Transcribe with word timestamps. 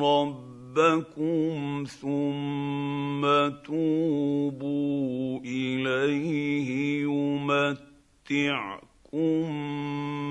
ربكم 0.00 0.53
ربكم 0.78 1.84
ثم 2.00 3.22
توبوا 3.64 5.40
إليه 5.44 7.02
يمتعكم 7.02 8.84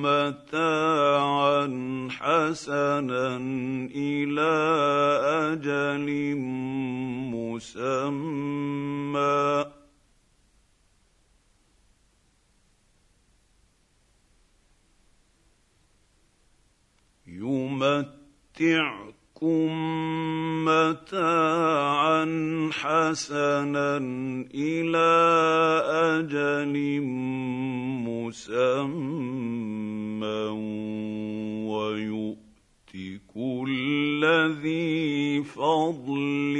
متاعا 0.01 1.67
حسنا 2.11 3.37
إلى 3.95 4.53
أجل 5.53 6.35
مسمى. 7.33 8.63
يمتعكم 17.27 19.12
لكم 19.43 20.65
متاعا 20.65 22.23
حسنا 22.71 23.97
إلى 24.55 25.11
أجل 26.15 27.01
مسمى 28.07 28.63
ويؤت 31.67 32.39
كل 33.33 34.21
ذي 34.63 35.43
فضل 35.43 36.55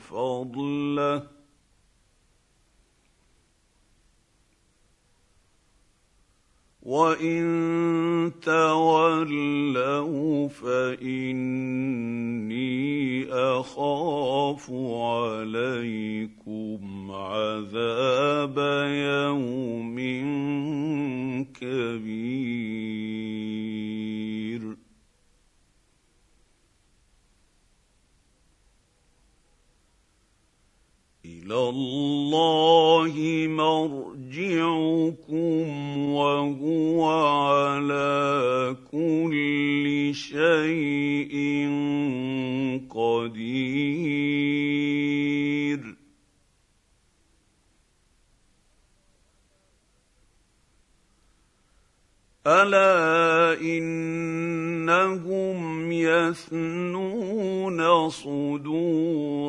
فضله. 0.00 1.33
وان 6.84 8.32
تولوا 8.42 9.88
فاني 10.48 11.84
اخاف 13.32 14.70
عليكم 14.92 16.80
عذاب 17.10 18.58
يوم 18.88 19.96
كبير 21.54 22.74
إلى 31.24 31.68
الله 31.68 33.14
مرجعكم 34.34 35.98
وهو 36.10 37.04
على 37.10 38.76
كل 38.92 40.10
شيء 40.14 41.34
قدير. 42.90 44.24
ألا 52.46 53.60
إنهم 53.60 55.12
يثنون 55.92 57.78
صدورهم 58.10 59.44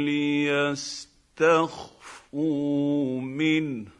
ليستخفوا 0.00 1.06
منه 3.36 3.96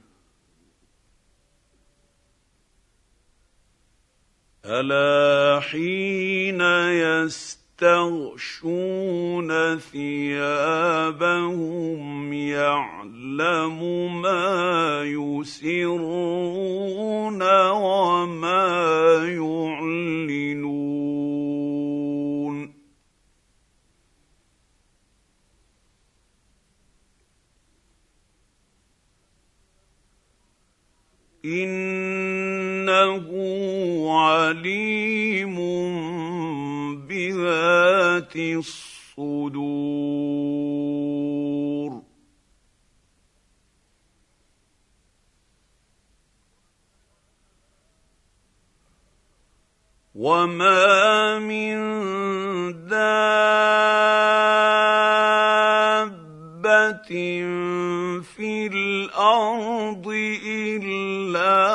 ألا 4.65 5.61
حين 5.61 6.61
يستغشون 7.81 8.59
ثيابهم 9.79 11.27
يعلم 12.33 13.79
ما 14.23 15.03
يسرون 15.05 15.83
وما 17.71 19.25
يعلنون 19.25 19.46
إنه 31.47 33.27
عليم 34.11 35.57
بذات 37.07 38.37
الصدور. 38.37 39.87
وما 50.15 51.39
من 51.39 51.77
دابه 52.89 54.56
في 57.07 58.67
الأرض 58.67 60.07
الا 60.47 61.75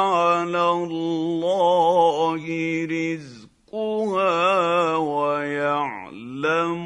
على 0.00 0.70
الله 0.70 2.42
رزقها 2.90 4.96
ويعلم 4.96 6.84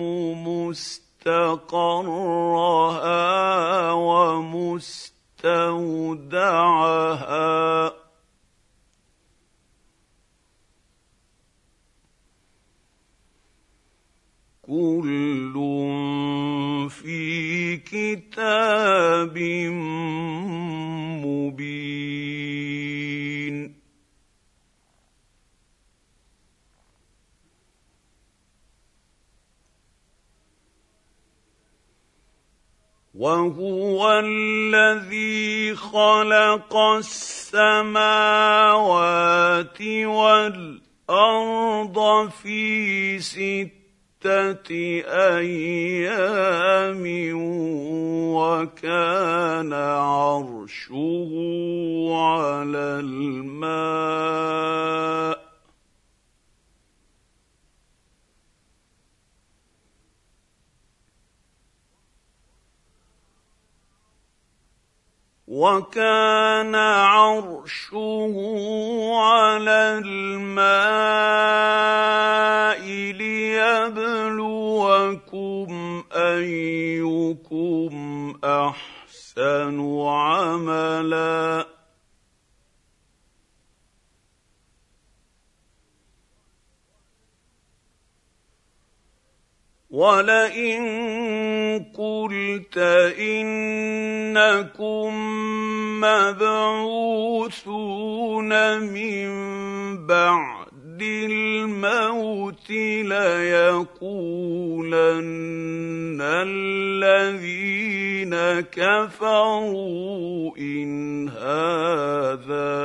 مستقرها 0.48 2.02
ومستودعها 3.92 5.06
كل 14.66 15.52
في 16.88 17.76
كتاب 17.76 19.38
مبين. 21.24 22.26
وهو 33.14 34.20
الذي 34.24 35.74
خلق 35.74 36.76
السماوات 36.76 38.12
والأرض 41.10 41.98
في 42.30 43.18
سته 43.18 43.75
أيام 45.08 47.04
وكان 48.34 49.72
عرشه 49.72 51.28
على 52.12 53.00
الماء. 53.00 53.86
وكان 65.46 66.74
عرشه 66.74 68.34
على 69.14 70.02
الماء 70.04 71.26
ليبلوكم 73.14 74.56
أيكم 76.12 77.94
أحسن 78.44 79.80
عملا 80.06 81.75
ولئن 89.96 90.84
قلت 91.96 92.76
انكم 93.16 95.08
مبعوثون 96.04 97.70
من 98.80 99.28
بعد 100.06 101.02
الموت 101.02 102.68
ليقولن 103.08 103.88
الذين 106.20 108.34
كفروا 108.60 110.56
ان 110.58 111.28
هذا 111.28 112.76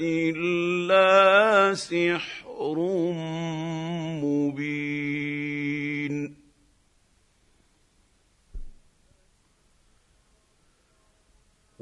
الا 0.00 1.74
سحر 1.74 2.39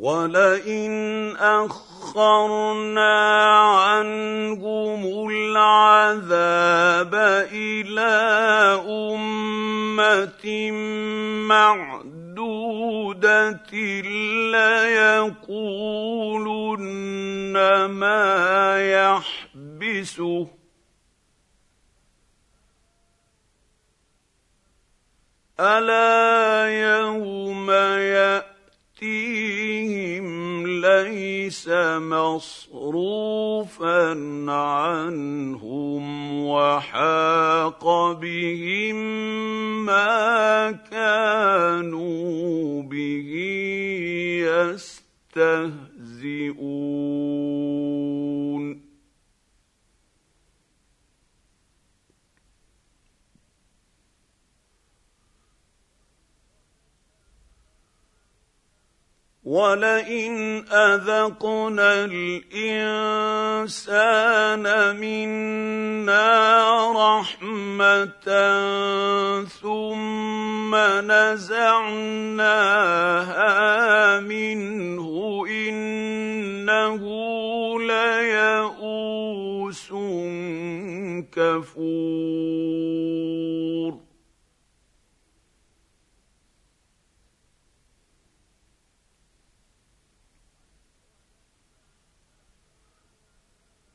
ولئن 0.08 1.36
أخرنا 1.36 3.16
عنهم 3.68 5.02
العذاب 5.30 7.14
إلى 7.52 8.12
أمة 8.88 10.70
معدودة 11.48 12.90
ليقولن 15.52 15.76
ما 17.84 18.24
يحبسه 18.92 20.46
ألا 25.60 26.68
يوم 26.68 27.70
ياتيهم 29.02 30.66
ليس 30.66 31.68
مصروفا 31.98 33.30
عنهم 34.50 36.04
وحاق 36.46 38.12
بهم 38.12 38.96
ما 39.84 40.70
كانوا 40.90 42.82
به 42.82 43.30
يستهزئون. 45.36 45.98
ولئن 59.48 60.64
اذقنا 60.68 62.04
الانسان 63.24 63.80
منا 65.00 66.28
رحمه 66.92 68.28
ثم 69.48 70.74
نزعناها 71.08 71.80
منه 74.20 75.44
انه 75.48 77.02
ليئوس 77.80 79.18
كفور 81.32 82.58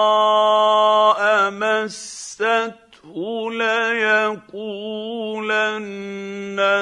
مسته 1.52 3.52
ليقولن 3.52 4.56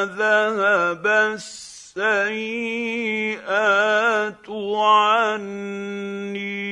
ذهب 0.04 1.08
السيئات 1.08 1.64
عني 4.76 6.64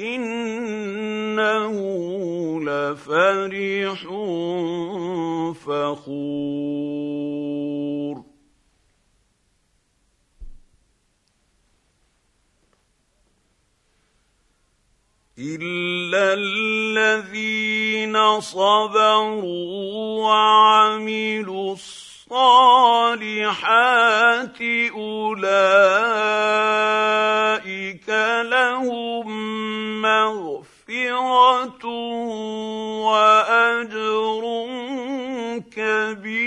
إنه 0.00 1.76
لفرح 2.60 4.00
فخور. 5.64 6.96
الا 15.38 16.34
الذين 16.34 18.16
صبروا 18.40 20.24
وعملوا 20.24 21.74
الصالحات 22.30 23.78
أولئك 24.90 25.68
لهم 28.42 29.26
مغفرة 30.02 31.86
وأجر 33.06 34.42
كبير. 35.76 36.46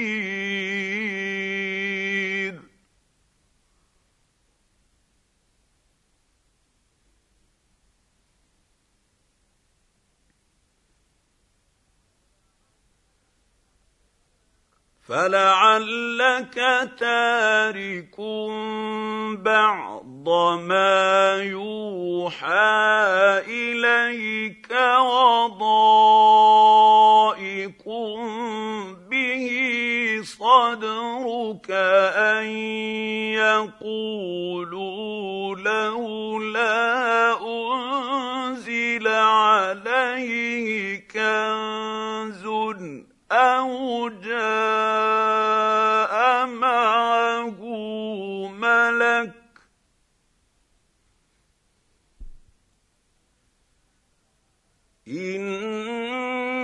فلعلك 15.09 16.55
تارك 16.99 18.19
بعض 19.41 20.29
ما 20.59 21.35
يوحى 21.43 22.69
اليك 23.47 24.71
وضائق 24.99 25.59
به 29.09 29.49
صدرك 30.23 31.71
ان 31.71 32.45
يقولوا 33.41 35.55
لولا 35.55 36.77
انزل 37.41 39.07
عليه 39.07 40.99
كنز 41.13 42.38
أو 43.31 44.09
جاء 44.09 44.45
معه 46.45 47.59
ملك 48.47 49.33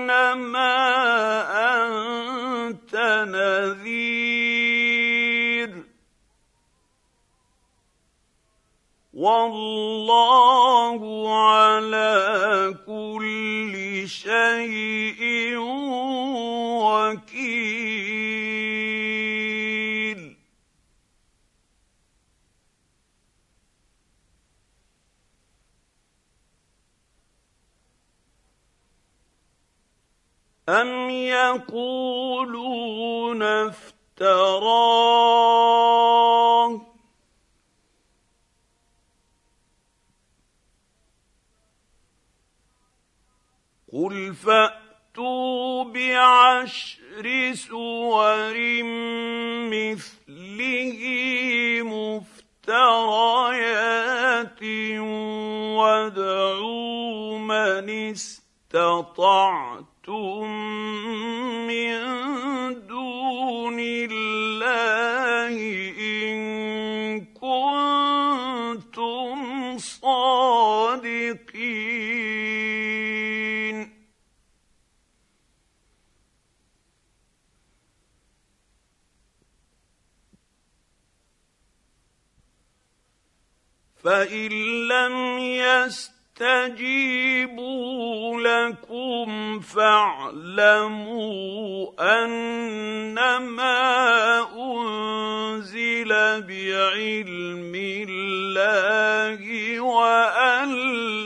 إنما 0.05 0.75
أنت 1.75 2.95
نذير 3.29 4.25
والله 9.13 11.01
على 11.43 12.75
كل 12.87 14.03
شيء 14.07 15.57
ام 30.69 31.09
يقولون 31.09 32.61
افتراه 33.43 34.95
قل 43.93 44.33
فاتوا 44.33 45.83
بعشر 45.83 47.53
سور 47.53 48.57
مثله 49.69 51.01
مفتريات 52.65 53.45
وادعوا 55.77 57.37
من 57.37 57.89
استطعتم 60.05 60.47
من 61.67 61.97
دون 62.87 63.79
الله 63.79 65.55
ان 66.01 67.25
كنتم 67.33 68.97
صادقين 69.77 71.05
فان 84.03 84.51
لم 84.87 85.39
يستجيبوا 86.41 88.41
لكم 88.41 89.59
فاعلموا 89.59 91.25
أنما 91.99 93.75
أنزل 94.57 96.09
بعلم 96.41 97.71
الله 97.75 99.79
وأن 99.79 100.71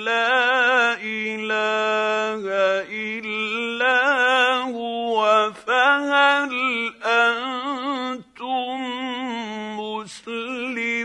لا 0.06 0.94
إله 1.02 2.44
إلا 2.92 4.00
هو 4.70 5.52
فهل 5.68 6.54
أنتم 7.06 8.80
مسلمون؟ 9.80 10.99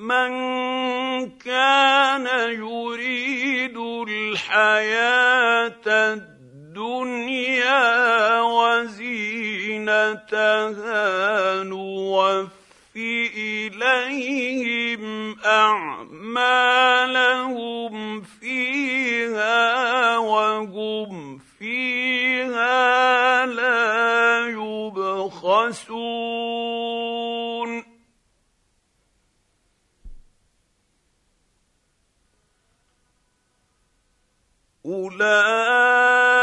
من 0.00 0.30
كان 1.30 2.26
يريد 2.50 3.76
الحياة 4.08 5.86
الدنيا 6.72 7.80
وزينتها 8.40 10.02
نوف 11.62 12.48
اليهم 12.96 15.36
اعمالهم 15.44 17.00
فيها 18.22 20.18
وهم 20.18 21.29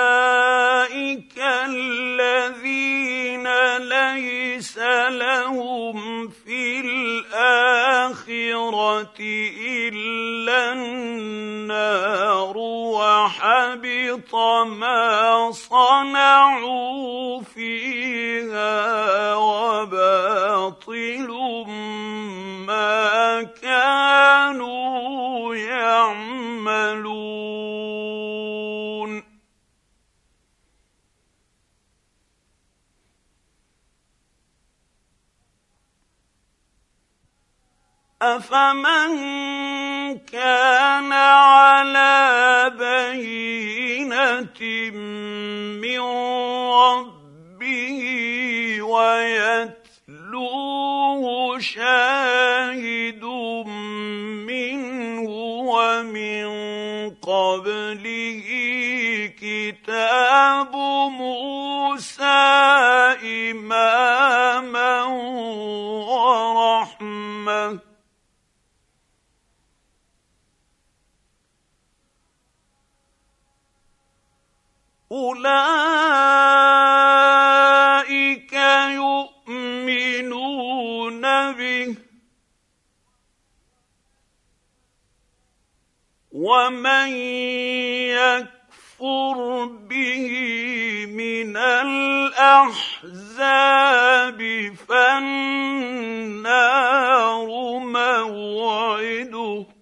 اولئك 0.07 1.37
الذين 1.69 3.47
ليس 3.77 4.77
لهم 5.09 6.27
في 6.27 6.79
الاخره 6.79 8.27
الا 9.67 10.73
النار 10.73 12.57
وحبط 12.57 14.35
ما 14.65 15.51
صنعوا 15.51 17.41
فيها 17.41 19.35
وباطل 19.35 21.27
ما 22.67 23.43
كانوا 23.43 25.55
يعملون 25.55 27.36
افمن 38.21 39.13
كان 40.17 41.11
على 41.13 42.71
بينه 42.79 44.59
من 45.81 46.01
ربه 46.73 48.01
ويتلوه 50.01 50.39
شاهد 51.59 53.23
منه 54.49 55.29
ومن 55.69 56.45
قبله 57.21 58.47
كتاب 59.41 60.75
موسى 61.19 62.23
اماما 63.53 65.03
ورحمه 66.09 67.36
أولئك 75.11 75.47
يؤمنون 78.93 80.31
به. 81.51 81.95
ومن 86.31 87.09
يكفر 88.17 89.65
به 89.65 90.29
من 91.09 91.57
الأحزاب 91.57 93.17
فالنار 94.87 96.17
موعده. 97.79 99.76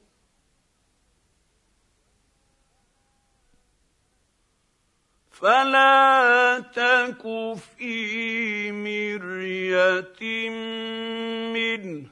فلا 5.36 6.64
تك 6.76 7.24
في 7.78 8.72
مريه 8.72 10.20
منه 11.54 12.08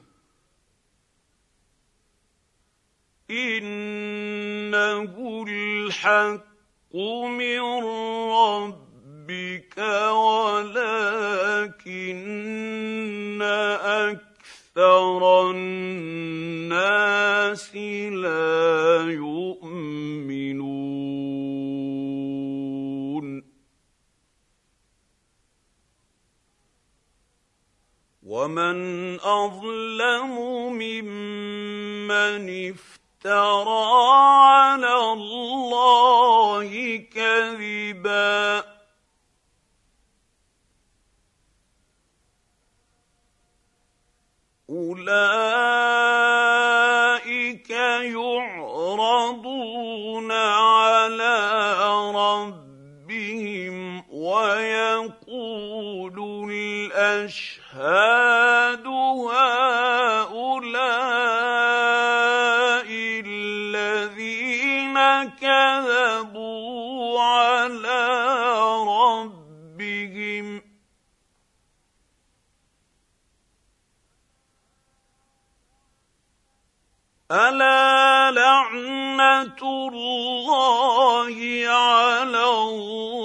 انه 3.30 5.14
الحق 5.48 6.96
من 7.26 7.60
ربك 8.30 9.78
ولكن 10.12 11.02
أكثر 14.74 15.50
الناس 15.50 16.84
لا 17.76 19.06
يؤمنون 19.10 21.03
ومن 28.34 28.78
اظلم 29.20 30.30
ممن 30.74 32.42
افترى 32.70 33.86
على 34.42 34.94
الله 35.12 36.96
كذبا 37.14 38.64
اولئك 44.70 47.70
يعرضون 48.50 49.52
على 50.32 51.36
ربهم 52.14 54.04
ويقول 54.10 56.16
الاشهاد 56.50 58.23
الا 77.30 78.30
لعنه 78.30 79.58
الله 79.62 81.34
على 81.68 82.44
الظالمين 82.44 83.24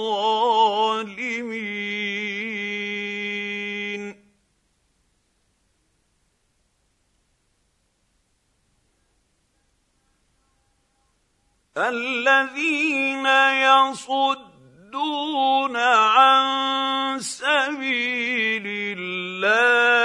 الذين 11.76 13.26
يصدون 13.68 15.76
عن 15.76 17.20
سبيل 17.20 18.66
الله 18.98 19.99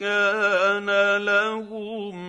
كان 0.00 0.86
لهم 1.16 2.27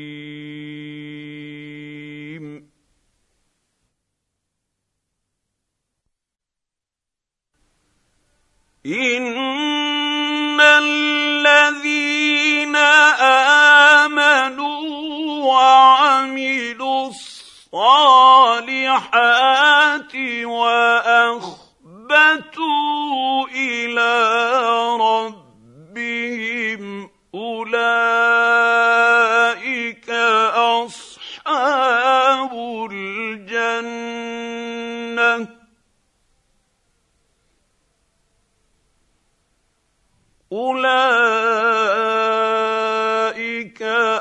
ان 8.86 10.62
الذين 10.62 12.75
امنوا 13.95 15.45
وعملوا 15.45 17.08
الصالحات 17.08 18.15
وأخبتوا 20.45 21.65
إلى 23.55 24.13
ربهم 24.99 26.84
أولئك 27.36 28.05
أصحاب 30.86 32.51
الجنة. 32.91 34.05
أولئك 40.51 41.75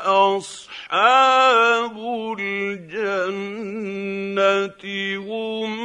أصحاب 0.05 1.95
الجنة 2.39 3.65
هم 5.17 5.84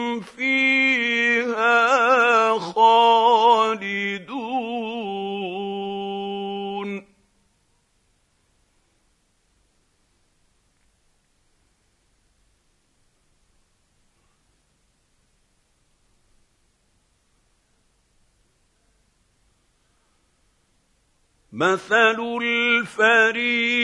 مثل 21.61 22.40
الفريقين 22.42 23.81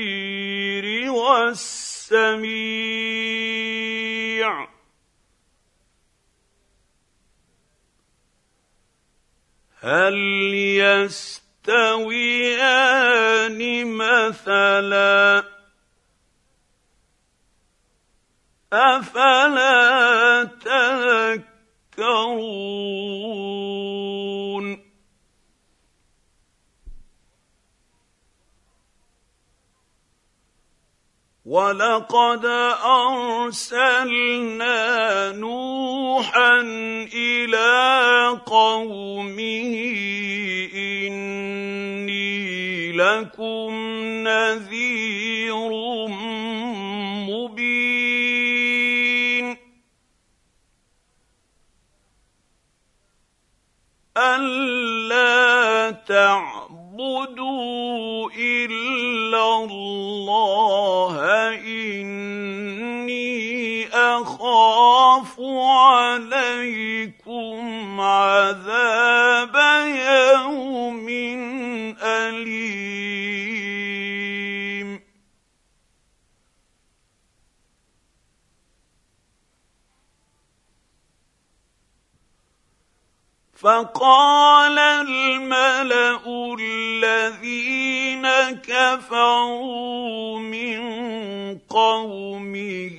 والسميع 1.13 2.61
هل 9.83 10.15
يستويان 11.65 12.01
مثلاً 13.87 15.60
أفلا 18.73 20.45
تذكرون؟ 21.97 23.01
ولقد 31.51 32.47
ارسلنا 33.47 34.79
نوحا 35.33 36.61
إلى 37.15 38.39
قومه 38.47 39.75
اني 40.75 42.31
لكم 42.93 43.75
نذير 44.23 45.63
ألا 54.21 55.91
تعبدوا 56.09 57.51
إلا 58.39 59.65
الله 59.65 61.15
إني 61.67 63.21
أخاف 63.89 65.41
عليكم 65.81 67.21
عذاب 68.01 69.57
يوم 69.87 71.09
أليم. 72.03 73.10
فقال 83.61 84.79
الملأ 84.79 86.21
الذين 86.61 88.27
كفروا 88.65 90.39
من 90.39 90.79
قومه 91.69 92.99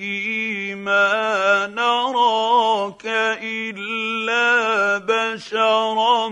ما 0.76 1.68
نراك 1.68 3.02
إلا 3.42 4.98
بشرا 4.98 6.30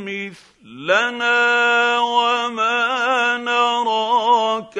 مثلنا 0.00 1.38
وما 1.98 3.36
نراك 3.36 4.78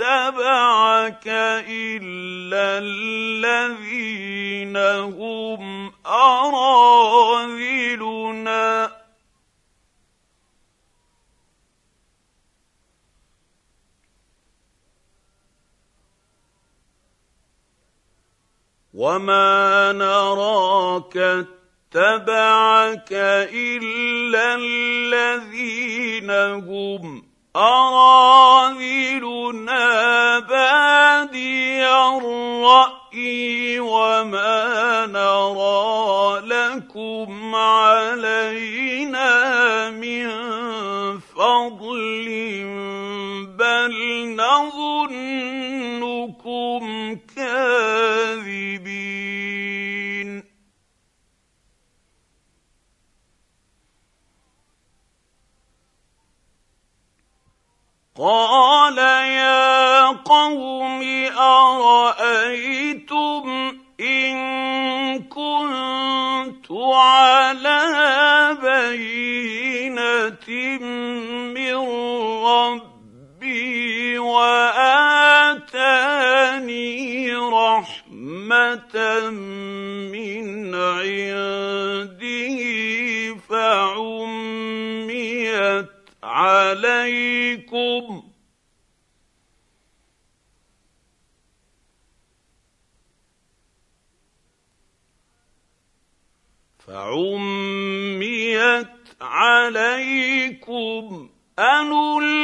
اتبعك 0.00 1.26
إلا 1.68 2.78
الذين 2.78 4.76
هم 4.76 5.92
اراذلنا 6.06 6.79
وما 19.00 19.92
نراك 19.92 21.16
اتبعك 21.16 23.12
الا 23.52 24.54
الذين 24.54 26.30
هم 26.68 27.29
اراذلنا 27.56 29.28
بادي 30.38 31.86
الرأي 31.86 33.80
وما 33.80 35.06
نرى 35.06 36.40
لكم 36.46 37.54
علينا 37.54 39.30
من 39.90 40.30
فضل 41.18 42.26
بل 43.58 43.94
نظنكم 44.38 45.60
كاذبين. 47.36 48.80
قال 58.20 58.98
يا 58.98 60.06
قوم 60.06 61.02
ارايتم 61.38 62.68
ان 64.00 64.38
كنت 65.18 66.66
على 66.70 67.80
بينه 68.62 70.48
من 71.56 71.76
ربي 72.44 74.18
واتاني 74.18 75.30
رحمه 77.36 79.30
من 80.12 80.74
عنده 80.74 82.58
فعميت 83.48 84.60
عليكم. 86.40 88.22
فعميت 96.86 98.16
عليكم 99.20 101.04
أنلزمكموها 101.58 102.36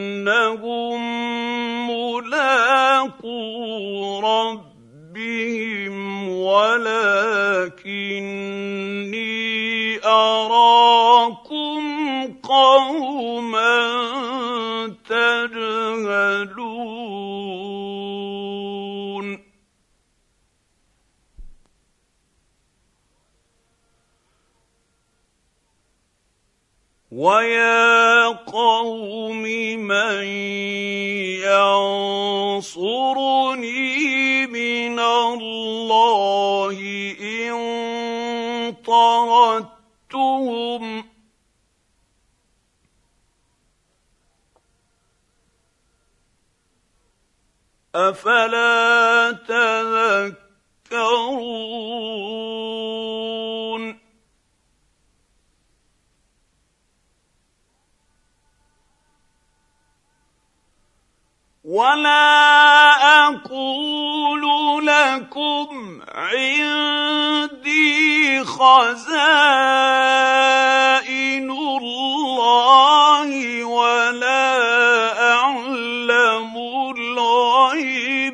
انهم 0.00 1.00
ملاقو 1.90 3.40
ربهم 4.20 5.94
ولكني 6.28 7.60
اراكم 10.04 11.82
قوما 12.42 13.80
تجهلون. 15.10 17.00
ويا 27.10 28.26
قوم 28.26 29.42
من 29.42 30.24
ينصرني 32.62 34.46
من 34.46 34.98
الله 35.00 36.78
إن 37.20 37.52
طردتكم 38.86 39.80
أفلا 47.94 49.32
تذكرون؟ 50.90 52.00
ولا 61.64 63.26
أقول 63.26 64.42
لكم 64.86 66.00
عندي 66.08 67.34
خزائن 68.44 69.90
الله 71.50 73.64
ولا 73.64 75.32
أعلم 75.32 75.69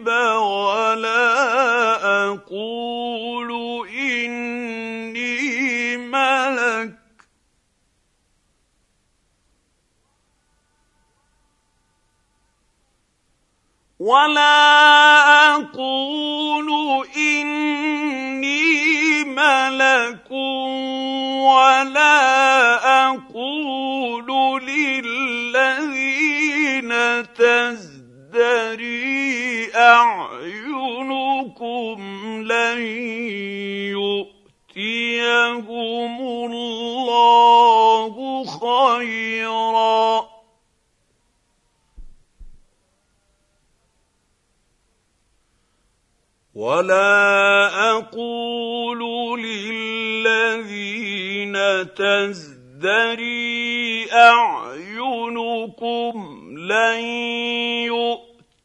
الغيب 0.08 0.42
ولا 0.42 1.26
أقول 2.28 3.50
إني 3.88 5.36
ملك. 5.96 6.94
ولا 13.98 15.56
أقول 15.56 16.68
إني 17.16 18.54
ملك 19.24 20.30
ولا 21.50 22.16
أقول 23.08 24.28
للذين 24.62 26.12
تزدري. 27.34 29.05
أعينكم 29.76 31.96
لن 32.42 32.80
يؤتيهم 34.76 36.20
الله 36.52 38.44
خيرا. 38.44 40.26
ولا 46.54 47.68
أقول 47.90 49.00
للذين 49.42 51.56
تزدري 51.94 54.12
أعينكم 54.12 56.14
لن 56.58 57.00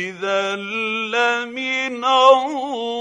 اذا 0.08 0.56
لمن 0.56 2.06
الظالمين 2.06 2.94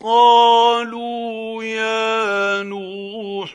قالوا 0.00 1.64
يا 1.64 2.62
نوح 2.62 3.54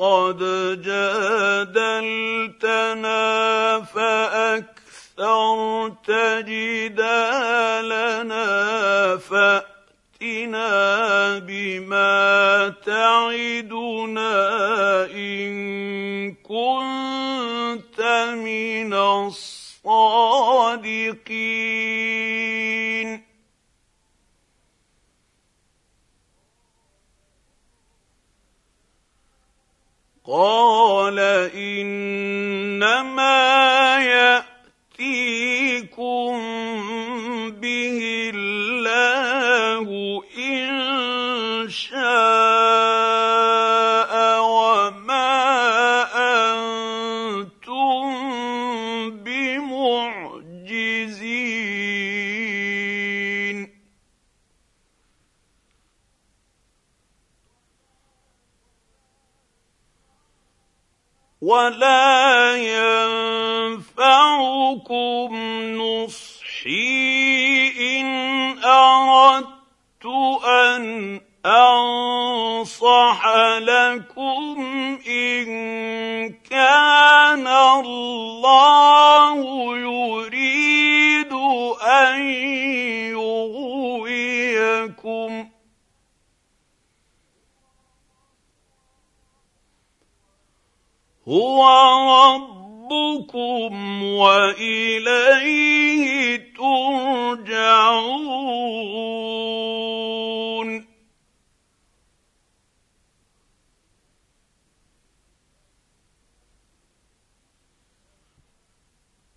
قد 0.00 0.38
جادلتنا 0.82 1.90
فأكثرت 3.94 4.80
جدالنا 6.48 7.96
فأتنا 9.16 10.68
بما 11.38 12.74
تعدنا 12.86 14.32
إن 15.04 15.52
كنت 16.34 18.00
من 18.34 18.94
الصادقين 18.94 20.12
قال 30.32 31.18
إنما 31.54 33.12
ينفعكم 64.72 65.36
نصحي 65.76 66.70
ان 68.00 68.58
اردت 68.64 70.06
ان 70.46 71.20
انصح 71.46 73.26
لكم 73.58 74.62
ان 75.06 76.32
كان 76.50 77.46
الله 77.46 79.36
يريد 79.76 81.32
ان 81.82 82.20
يغويكم 83.12 84.42
هو 91.28 91.62
ربكم 93.12 94.02
وإليه 94.02 95.82
ترجعون. 96.56 97.42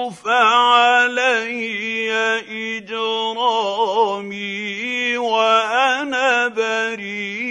فعلي 0.10 1.72
اجرامي 2.78 3.98
وأنا 5.18 6.48
بريء 6.48 7.51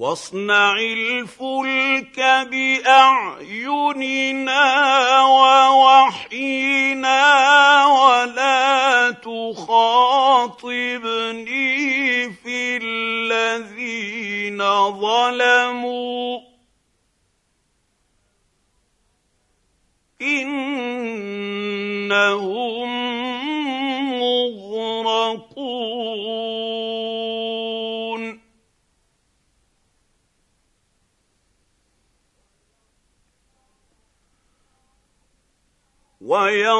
واصنع 0.00 0.76
الفلك 0.80 2.16
بأعيننا 2.50 3.84
ووحينا 5.24 6.66
ولا 7.86 9.10
تخاطبني 9.10 10.30
في 12.30 12.76
الذين 12.82 14.58
ظلموا. 14.90 16.40
انهم 20.22 21.20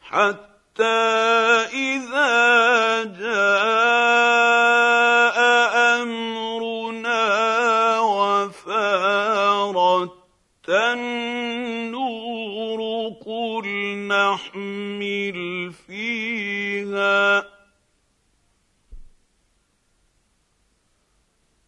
حتى 0.00 0.84
اذا 1.72 3.04
جاء 3.04 4.93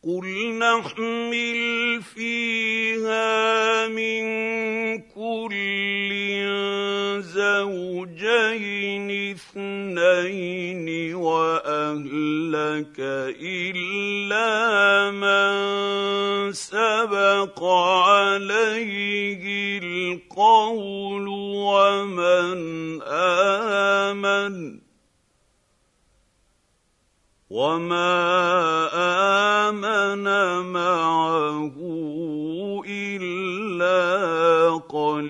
قل 0.06 0.58
نحمل 0.58 2.02
فيها 2.14 3.88
من 3.88 4.22
كل 5.02 6.10
زوجين 7.22 9.10
اثنين 9.34 11.14
واهلك 11.14 12.96
الا 13.42 14.50
من 15.10 16.52
سبق 16.52 17.64
عليه 18.06 19.42
القول 19.82 21.28
ومن 21.66 23.02
امن 23.02 24.85
وما 27.56 28.12
امن 29.68 30.26
معه 30.72 31.76
الا 32.88 34.00
قليل. 34.88 35.26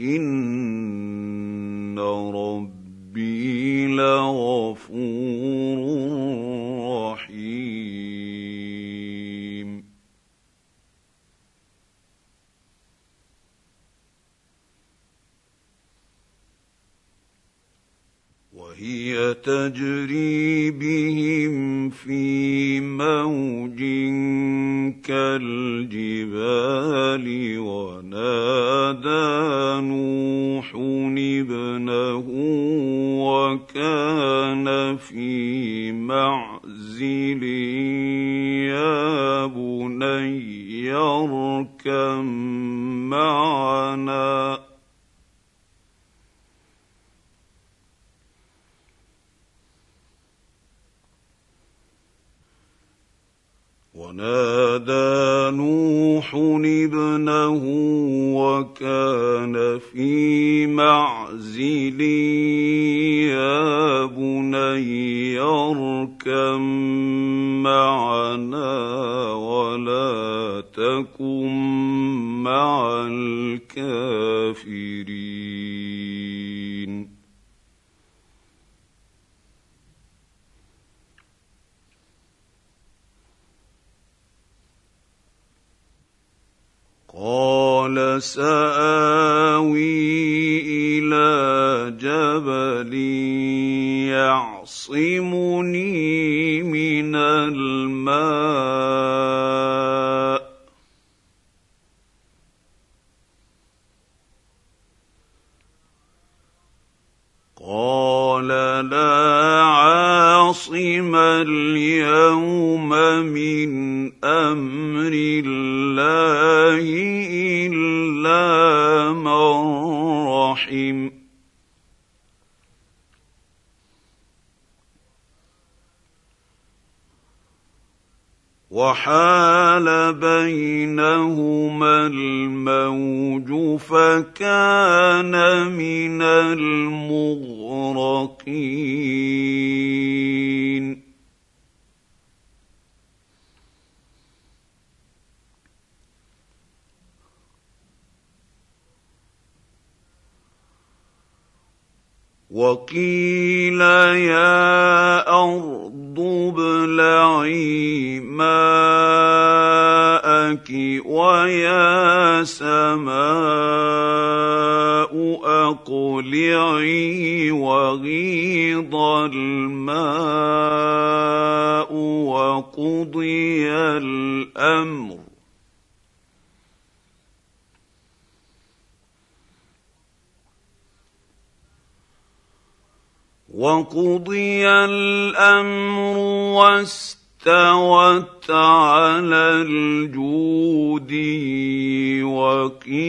ان 0.00 1.98
ربي 2.34 3.86
لغفور 3.86 5.78
رحيم. 7.12 7.74
وهي 18.52 19.34
تجري 19.34 20.13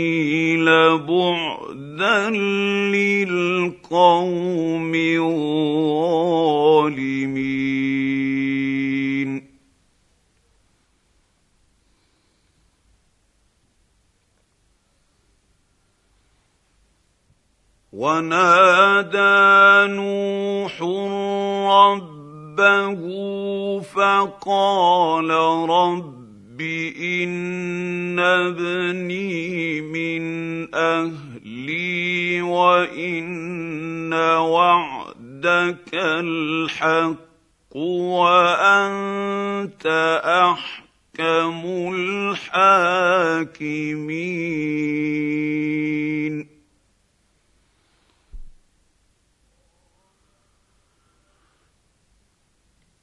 وقيل 0.06 0.66
بعدا 0.97 2.30
للقوم 2.93 4.91
الظالمين 4.95 6.36
ونادى 17.93 19.93
نوح 19.93 20.82
ربه 21.72 23.01
فقال 23.82 25.30
رب 25.70 26.24
ان 26.62 28.20
ابني 28.20 29.82
من 29.82 30.24
أهلي 30.76 32.41
وان 32.41 34.14
وعدك 34.14 35.93
الحق 35.93 37.76
وانت 37.76 39.86
احكم 40.26 41.62
الحاكمين 45.56 46.55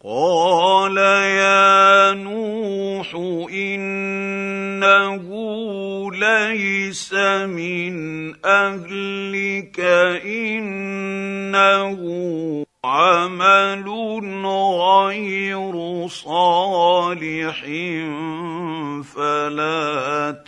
قال 0.05 0.97
يا 0.99 2.13
نوح 2.13 3.15
انه 3.55 5.23
ليس 6.13 7.15
من 7.47 7.95
اهلك 8.45 9.81
انه 10.27 11.99
عمل 12.85 13.89
غير 14.47 16.07
صالح 16.09 17.61
فلا 19.15 20.43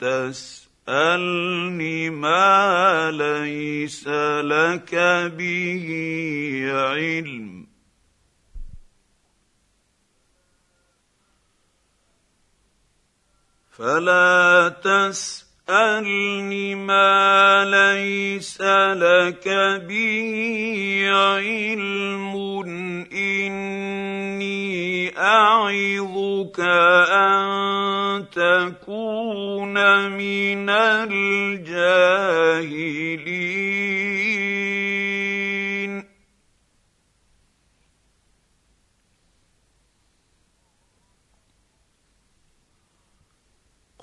تسالني 0.88 2.10
ما 2.10 3.10
ليس 3.10 4.08
لك 4.42 4.94
به 5.38 5.86
علم 6.72 7.73
فلا 13.78 14.74
تسألني 14.84 16.74
ما 16.74 17.64
ليس 17.64 18.60
لك 18.60 19.48
به 19.88 21.06
علم. 21.10 22.34
إني 23.12 25.18
أعظك 25.18 26.60
أن 27.10 28.24
تكون 28.32 29.74
من 30.10 30.70
الجاهلين. 30.70 32.14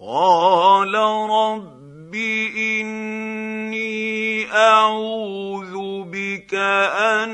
قال 0.01 0.95
رب 1.29 2.15
إني 2.57 4.45
أعوذ 4.51 6.03
بك 6.03 6.53
أن 6.53 7.29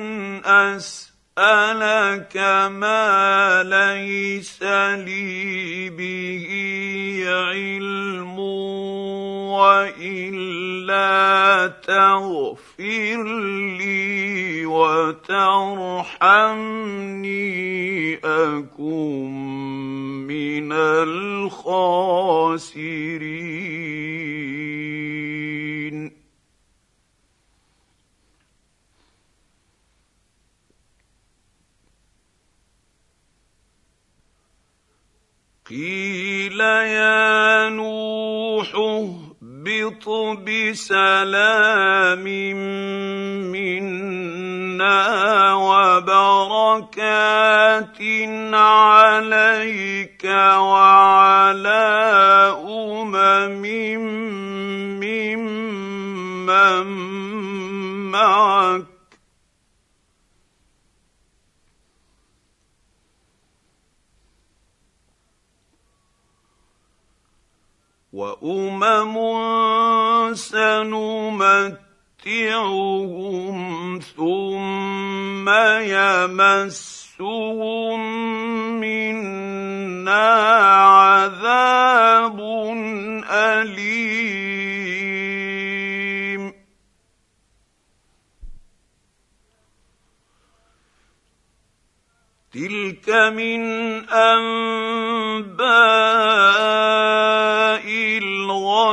اسالك 1.38 2.33
ما 2.73 3.61
ليس 3.63 4.63
لي 5.05 5.89
به 5.89 6.47
علم 7.27 8.39
والا 9.53 11.67
تغفر 11.83 13.23
لي 13.77 14.65
وترحمني 14.65 15.38
اكن 18.25 19.31
من 20.27 20.71
الخاسرين 20.73 21.88
قيل 35.70 36.59
يا 36.59 37.70
نوح 37.70 38.76
اهبط 38.76 40.09
بسلام 40.47 42.24
منا 43.51 45.03
وبركات 45.53 47.07
عليك 48.53 50.24
وعلى 50.55 51.86
أمم 52.68 53.61
ممن 55.03 56.47
معك. 58.11 58.96
وأمم 68.18 69.15
سنمتعهم 70.34 71.20
ثم 74.18 75.49
يمسهم 75.93 77.20
منا 78.82 80.30
عذاب 80.97 82.39
أليم. 83.30 84.57
تلك 92.53 93.09
من 93.09 93.61
أنباء 94.09 95.57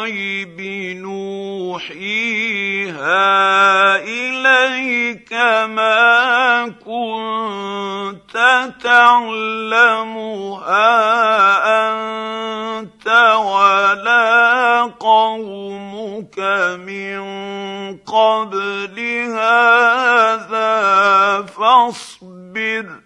الغيب 0.04 0.60
نوحيها 1.00 1.96
إليك 3.96 5.32
ما 5.72 6.68
كنت 6.84 8.36
تعلمها 8.82 10.44
أنت 11.88 13.06
ولا 13.38 14.82
قومك 15.00 16.38
من 16.84 17.24
قبل 17.96 19.00
هذا 19.32 20.72
فاصبر 21.42 23.03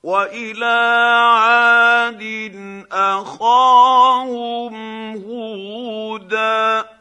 والى 0.02 0.64
عاد 1.38 2.22
اخاهم 2.92 4.74
هودا 5.16 6.91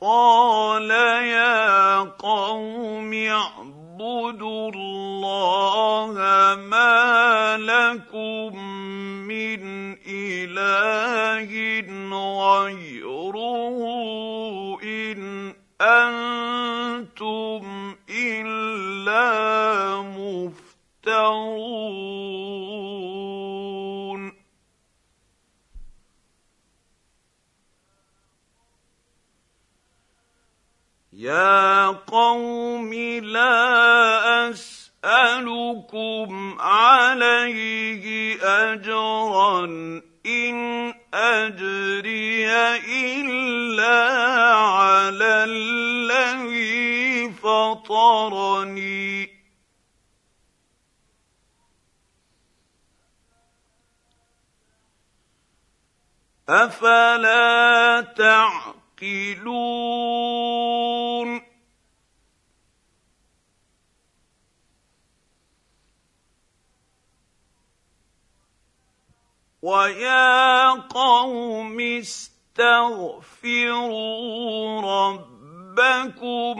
قال 0.00 0.90
يا 0.90 1.98
قوم 1.98 3.12
اعبدوا 3.14 4.70
الله 4.74 6.14
ما 6.70 7.56
لكم 7.58 8.58
من 9.26 9.62
اله 10.06 11.52
غيره 12.62 13.78
ان 14.82 15.54
أنتم 15.80 17.64
الا 18.10 19.26
مفترون 20.02 21.68
يا 31.18 31.86
قوم 31.86 32.94
لا 33.22 34.50
اسالكم 34.50 36.30
عليه 36.60 38.38
اجرا 38.42 39.64
ان 40.26 40.94
اجري 41.14 42.46
الا 42.86 44.14
على 44.54 45.44
الذي 45.44 47.32
فطرني 47.32 49.28
افلا 56.48 58.00
تعقلون 58.00 58.77
تعقلون 58.98 60.28
ويا 69.62 70.70
قوم 70.70 71.80
استغفروا 71.80 72.80
ربكم 74.80 76.58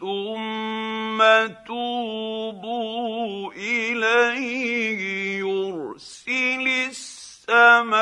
ثم 0.00 1.18
توبوا 1.66 3.52
اليه 3.52 5.38
يرسل 5.38 6.68
السماء 6.88 7.98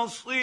مستقيم 0.00 0.39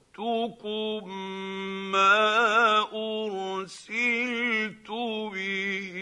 ما 1.92 2.78
أرسلت 2.92 4.90
به 5.32 5.94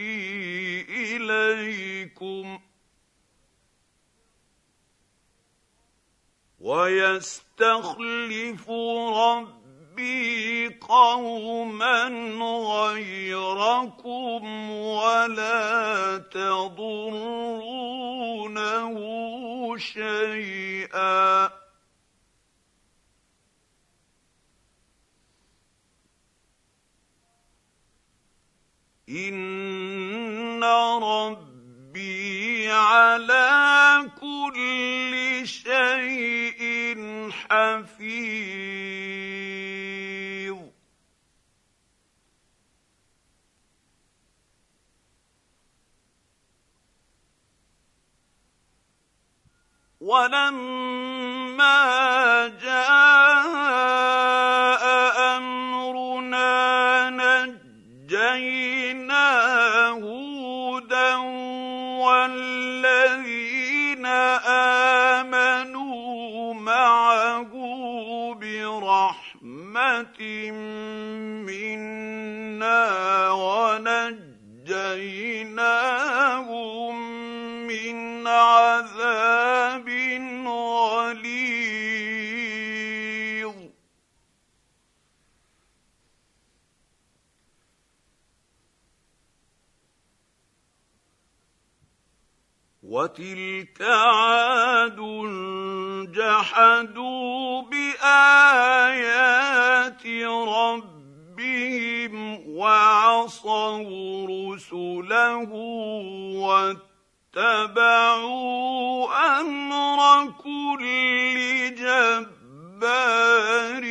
إليكم 0.89 2.59
ويستخلف 6.61 7.91
ربي 9.17 10.69
قوما 10.69 12.09
غيركم 12.73 14.43
ولا 14.71 16.19
تضرونه 16.19 17.69
شيئا. 19.79 21.51
ان 29.09 30.65
ربي 31.03 32.71
على 32.71 34.11
كل 34.21 35.41
شيء 35.45 37.31
حفيظ. 37.31 38.79
ولما 50.09 51.77
جاء 52.65 54.85
أمرنا 55.37 56.49
نجينا 58.01 59.29
هودا 59.89 61.17
والذين 62.01 64.07
آمنوا 65.17 66.55
معه 66.55 67.53
برحمة 68.41 70.21
وتلك 92.99 93.79
عاد 93.83 95.01
جحدوا 96.15 97.63
بآيات 97.71 99.27
ربهم 100.49 102.15
وعصوا 102.49 104.27
رسله 104.27 105.49
واتبعوا 107.35 109.07
أمر 109.41 110.01
كل 110.43 110.85
جبار 111.79 113.85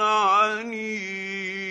عنيد. 0.00 1.63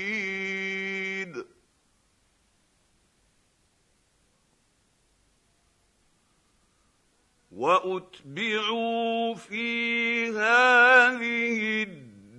وأتبعوا 7.63 9.35
في 9.35 10.27
هذه 10.27 11.83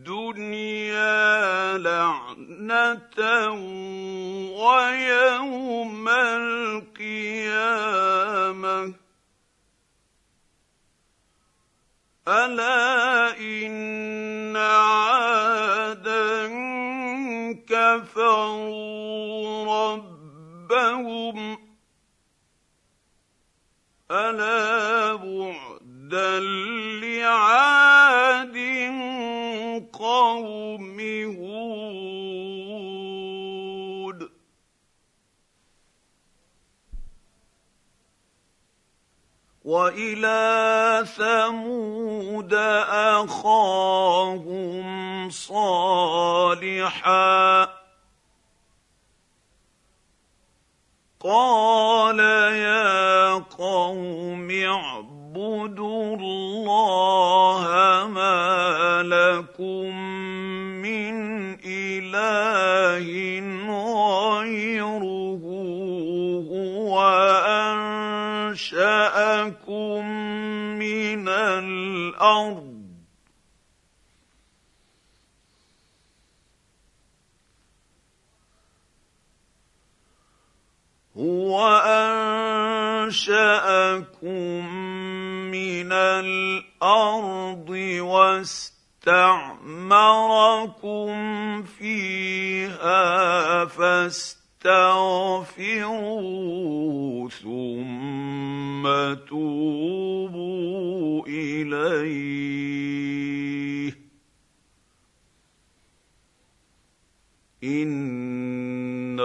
الدنيا 0.04 0.98
لعنة 1.78 3.18
ويوم 4.52 6.08
القيامة. 6.88 7.34
ألا 12.28 13.38
إن 13.38 14.56
عادا 14.56 16.24
كفروا 17.68 18.74
ربهم 19.94 21.63
الا 24.10 25.16
بعدا 25.16 26.40
لعاد 27.00 28.56
قوم 29.92 31.00
هود 31.00 32.34
والى 39.64 41.04
ثمود 41.16 42.54
اخاهم 43.24 44.84
صالحا 45.30 46.64
قال 51.24 52.18
يا 52.20 53.32
قوم 53.34 54.50
اعبدوا 54.50 56.16
الله 56.16 57.64
ما 58.12 59.02
لكم 59.02 59.96
من 60.84 61.14
اله 61.64 63.08
غيره 64.36 65.44
هو 66.52 67.00
انشاكم 68.52 70.04
من 70.76 71.28
الأرض 71.28 72.73
انشاكم 83.06 84.66
من 85.50 85.92
الأرض 85.92 87.68
واستعمركم 88.00 88.72
فيها 91.62 93.64
فاستغفروا 93.64 94.48
ثم 97.28 99.14
توبوا 99.28 101.26
إليه. 101.26 102.84
إن 107.64 109.20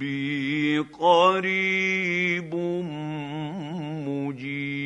ربي 0.00 0.78
قريب 0.78 2.54
مجيب. 4.08 4.80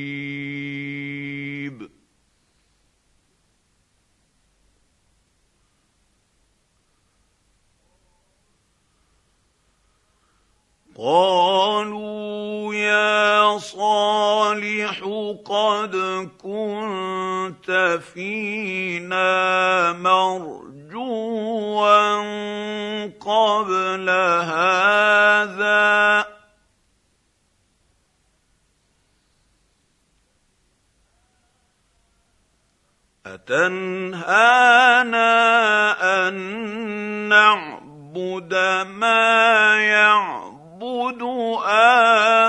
قالوا 10.96 12.74
يا 12.74 13.58
صالح 13.58 15.00
قد 15.44 15.96
كنت 16.42 18.00
فينا 18.14 19.92
مرجوا 20.94 21.84
قبل 23.20 24.10
هذا 24.10 25.74
اتنهانا 34.14 35.24
ان 36.28 36.34
نعبد 37.28 38.54
ما 38.86 39.76
يعبد 39.80 41.22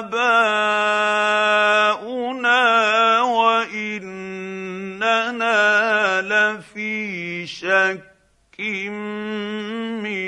اباؤنا 0.06 0.32
واننا 3.22 5.16
لفي 6.22 7.48
شك 7.48 8.15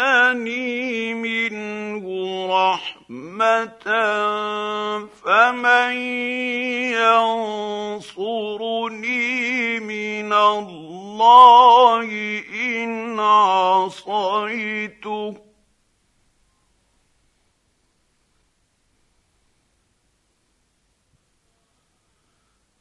الله 11.23 12.43
إن 12.49 13.19
عصيته. 13.19 14.53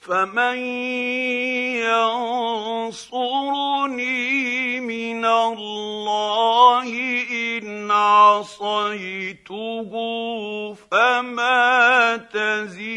فمن 0.02 0.58
ينصرني 2.90 4.80
من 4.80 5.24
الله 5.24 6.88
ان 7.32 7.90
عصيته 7.90 9.92
فما 10.90 12.16
تزيدونني 12.16 12.96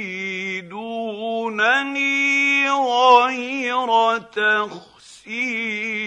غير 2.69 4.15
تخسير 5.25 6.05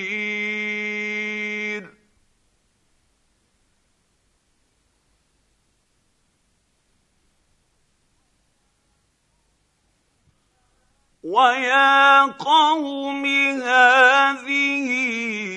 ويا 11.23 12.23
قوم 12.23 13.27
هذه 13.63 14.89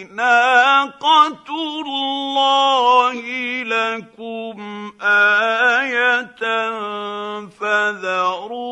ناقة 0.04 1.46
الله 1.86 3.22
لكم 3.64 4.92
آية 5.02 6.42
فذروها 7.48 8.72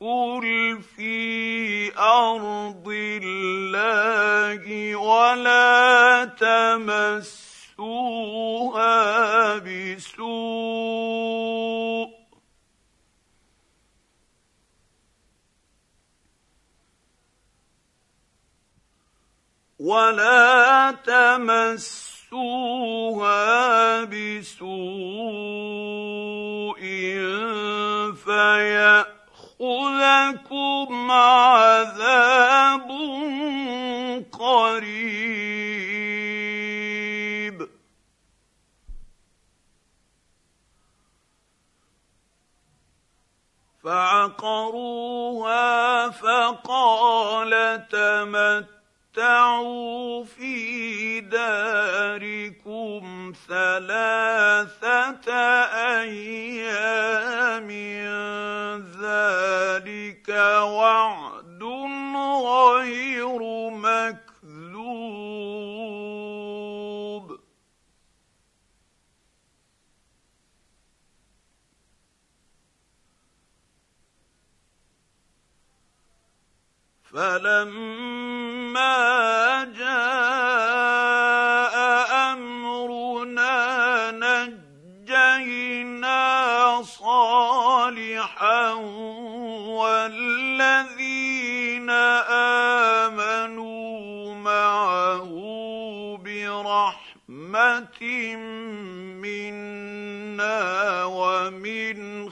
تاكل 0.00 0.80
في 0.96 1.92
ارض 1.98 2.88
الله 2.88 4.96
ولا 4.96 6.24
تمسوها 6.24 7.28
بسوء 9.58 10.20
ولا 19.78 20.90
تمسوها 21.04 22.44
بسوء 24.04 24.80
فياخذكم 29.60 31.10
عذاب 31.10 32.88
قريب. 34.32 35.60
فعقروها 43.84 45.60
فقال 46.10 47.52
تمت 47.88 48.79
تمتعوا 49.14 50.24
في 50.24 51.20
داركم 51.20 52.62
ثلاثة 53.48 55.32
أيام 56.00 57.70
ذلك 59.02 60.28
وعد 60.62 61.62
غير 62.44 63.70
مكذوب 63.70 64.29
فلما 77.12 78.94
جاء 79.78 81.76
امرنا 82.32 84.10
نجينا 85.00 86.82
صالحا 86.82 88.72
والذين 89.80 91.90
امنوا 93.10 94.34
معه 94.34 95.30
برحمه 96.24 98.00
منا 99.22 101.04
ومن 101.04 102.30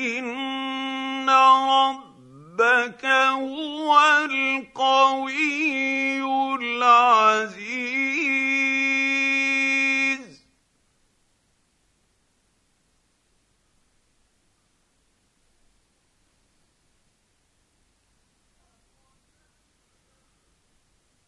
ان 0.00 1.30
ربك 1.70 3.04
هو 3.04 3.98
القوي 4.24 6.22
العزيز 6.54 7.90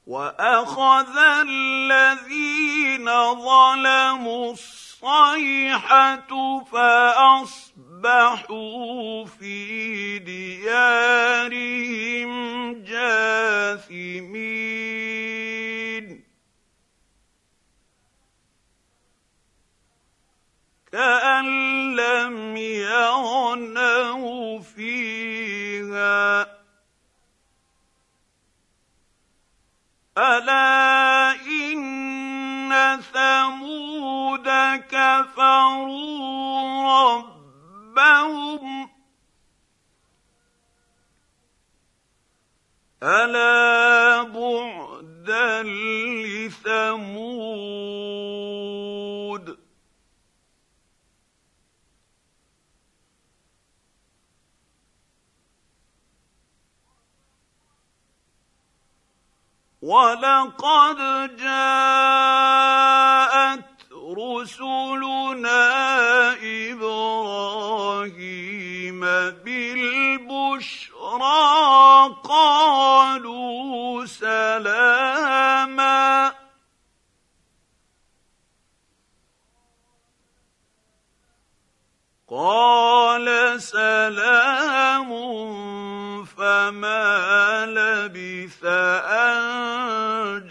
واخذ 0.06 1.18
الذين 1.18 3.04
ظلموا 3.34 4.52
الصيحه 4.52 6.16
فاصبحوا 6.64 7.91
في 9.26 10.18
ديارهم 10.18 12.32
جاثمين 12.84 14.42
كان 20.92 21.46
لم 21.96 22.56
يغنوا 22.56 24.60
فيها 24.60 26.42
الا 30.18 31.32
ان 31.32 33.00
ثمود 33.00 34.48
كفروا 34.90 36.32
ربهم 36.92 37.41
ألا 43.02 44.22
بعدا 44.22 45.62
لثمود. 46.42 47.52
ولقد 59.82 60.96
جاءت 61.36 62.52
رسلنا 64.18 65.64
إبراهيم 66.70 67.90
بالبشرى 69.44 70.92
قالوا 72.24 74.06
سلاما. 74.06 75.42
قال 82.32 83.28
سلام 83.62 85.10
فما 86.24 87.66
لبث 87.66 88.64
أن 88.64 90.48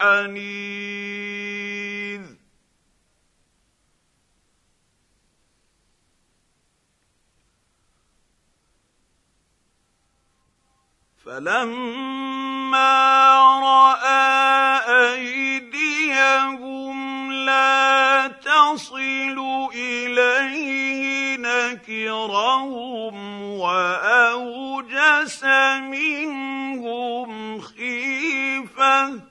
حنيذ 0.00 1.20
فلما 11.24 12.90
رأى 13.60 14.40
أيديهم 15.12 16.96
لا 17.32 18.26
تصل 18.26 19.68
إليه 19.74 21.36
نكرهم 21.36 23.42
وأوجس 23.42 25.44
منهم 25.90 27.60
خيفة. 27.60 29.29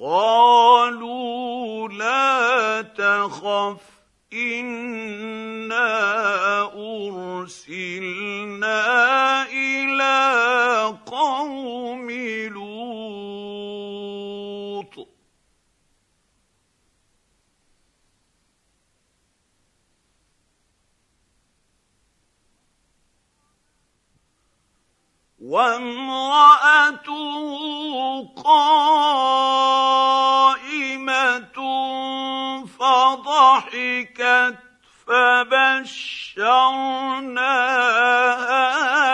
قالوا 0.00 1.88
لا 1.88 2.82
تخف 2.82 3.80
إنا 4.32 5.82
أرسلنا 7.42 8.82
إلى 9.50 10.98
قوم 11.06 12.10
لوط. 12.10 12.77
وامرأته 25.48 27.08
قائمة 28.44 28.68
فضحكت 32.78 34.56
فبشرناها 35.06 36.02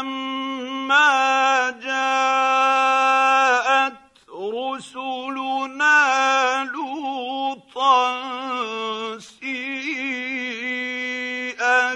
ولما 0.00 1.70
جاءت 1.84 3.20
رسلنا 4.32 5.94
لوطا 6.64 8.20
سيء 9.18 9.50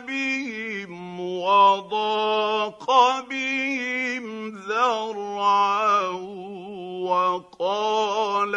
بهم 0.06 1.20
وضاق 1.20 2.86
بهم 3.30 4.48
ذرعا 4.68 6.00
وقال 7.08 8.54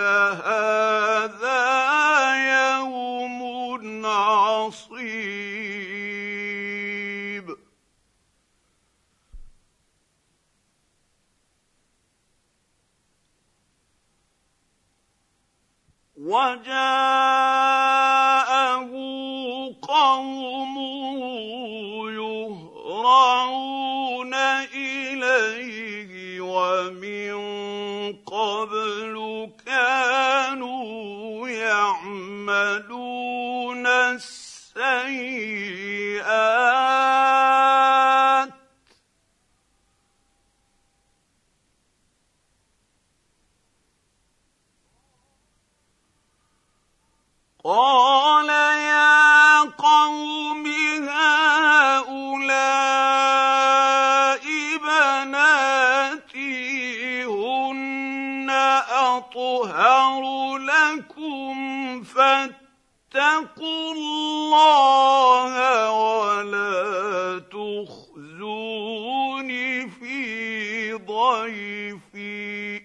فاتقوا 62.18 63.94
الله 63.94 65.54
ولا 65.92 67.40
تخزون 67.40 69.50
في 69.90 70.94
ضيفي. 70.94 72.82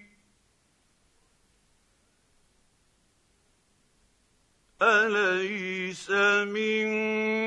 أليس 4.81 6.11
منكم 6.11 7.42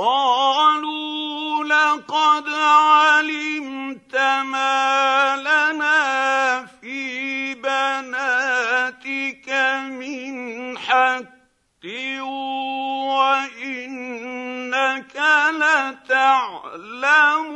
قالوا 0.00 1.64
لقد 1.64 2.48
علمت 2.48 4.16
ما 4.44 5.36
لنا 5.36 6.66
في 6.80 7.54
بناتك 7.54 9.48
من 9.90 10.78
حق 10.78 11.84
وإنك 13.12 15.16
لتعلم 15.52 17.48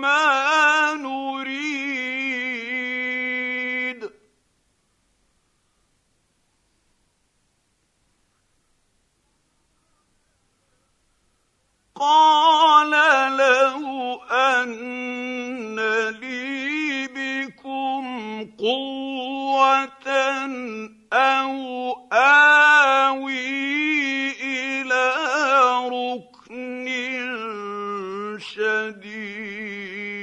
ما 0.00 0.94
نريد. 0.94 1.99
قال 12.00 12.90
له 13.36 13.84
أن 14.32 15.76
لي 16.20 17.06
بكم 17.06 18.04
قوة 18.58 20.08
أو 21.12 21.92
آوي 22.12 23.50
إلى 24.40 25.12
ركن 25.92 26.86
شديد 28.38 30.19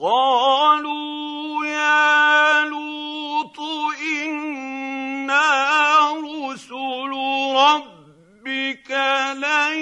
قالوا 0.00 1.66
يا 1.66 2.64
لوط 2.64 3.60
إنا 4.16 5.46
رسل 6.10 7.10
ربك 7.56 8.90
لن 9.36 9.78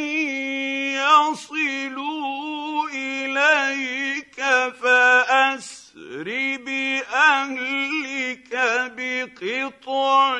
يصلوا 1.03 2.89
إليك 2.95 4.41
فأسر 4.83 6.27
بأهلك 6.67 8.53
بقطع 8.97 10.39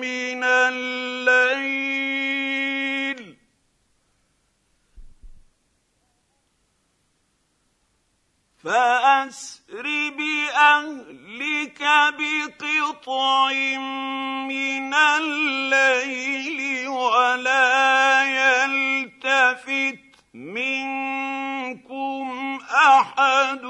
من 0.00 0.44
الليل 0.44 2.19
فأسر 8.64 9.86
بأهلك 10.18 11.82
بقطع 12.18 13.52
من 14.48 14.94
الليل 14.94 16.88
ولا 16.88 18.22
يلتفت 18.24 19.98
منكم 20.34 22.58
أحد 22.74 23.64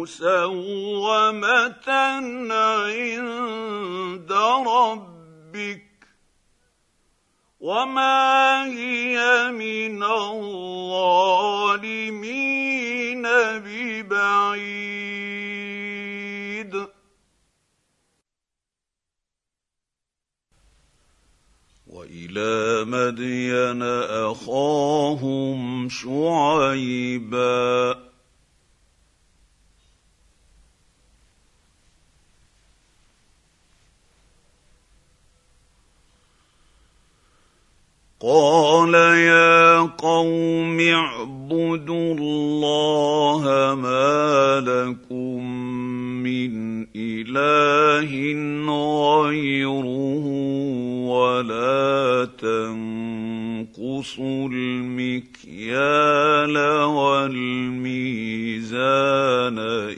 مسومة 0.01 1.89
عند 2.91 4.33
ربك 4.67 5.83
وما 7.61 8.65
هي 8.65 9.51
من 9.53 10.03
الظالمين 10.03 10.83
ببعيد. 13.65 14.81
وإلى 21.87 22.85
مدين 22.85 23.83
أخاهم 24.33 25.89
شعيبا. 25.89 26.71
قال 38.23 38.95
يا 38.95 39.81
قوم 39.81 40.81
اعبدوا 40.81 42.15
الله 42.15 43.75
ما 43.75 44.61
لكم 44.61 45.45
من 46.23 46.87
اله 46.97 48.13
غيره 49.25 50.25
ولا 51.09 52.29
تنقصوا 52.39 54.49
المكيال 54.53 56.59
والميزان 56.85 57.99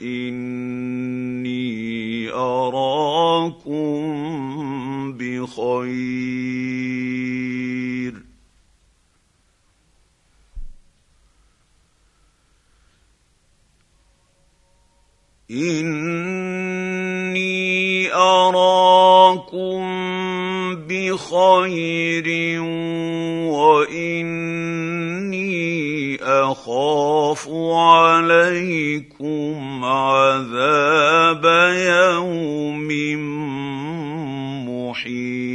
اني 0.01 0.52
اني 15.53 17.43
اراكم 18.13 19.83
بخير 20.75 22.61
واني 23.51 24.63
اخاف 26.23 27.49
عليكم 27.73 28.65
عذاب 29.85 31.45
يوم 31.75 32.89
محيط 34.69 35.53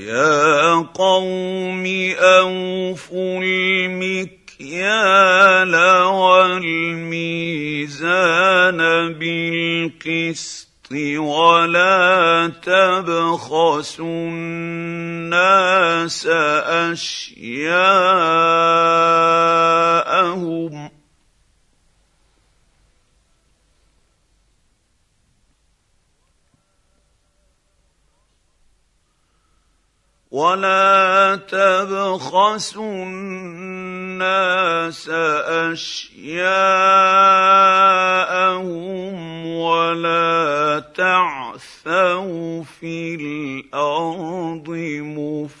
ويا 0.00 0.74
قوم 0.94 1.84
أوفوا 2.16 3.42
المكيال 3.42 4.96
والميزان 6.06 7.50
بالقسط 9.12 10.68
ولا 11.16 12.52
تبخسوا 12.62 14.28
الناس 14.28 16.26
أشياءهم. 16.90 17.80
ولا 30.30 31.42
تبخسوا 31.50 33.02
الناس 33.02 35.08
اشياءهم 35.68 36.46
ولا 39.46 40.84
تعثوا 40.94 42.62
في 42.62 43.14
الأرض 43.14 44.68
مفسدين 45.18 45.60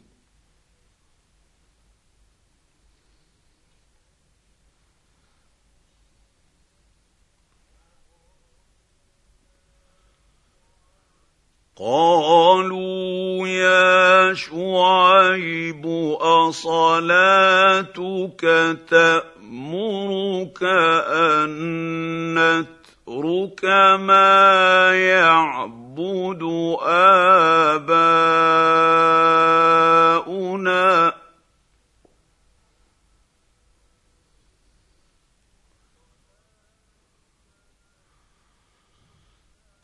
قالوا 11.81 13.47
يا 13.47 14.33
شعيب 14.33 15.85
أصلاتك 16.21 17.61
تأمرك 18.89 20.63
أن 21.09 21.49
نترك 22.37 23.65
ما 23.99 24.93
يعبد 24.93 26.43
آباؤنا 27.81 28.01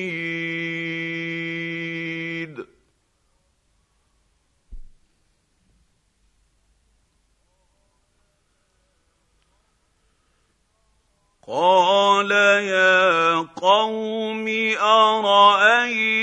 قال 11.49 12.31
يا 12.31 13.37
قوم 13.57 14.45
ارايتم 14.81 16.17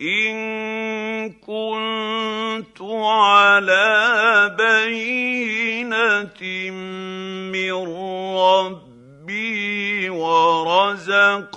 ان 0.00 0.36
كنت 1.32 2.82
على 2.82 4.56
بينه 4.58 6.40
من 7.52 7.72
ربي 8.36 10.10
ورزقني 10.10 11.52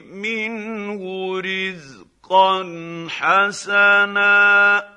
منه 0.00 1.02
رزقا 1.40 2.66
حسنا 3.08 4.92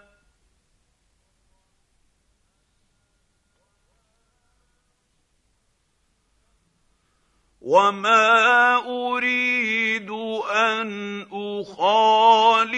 وما 7.66 8.78
اريد 8.86 10.10
ان 10.10 11.26
اخالفكم 11.32 12.76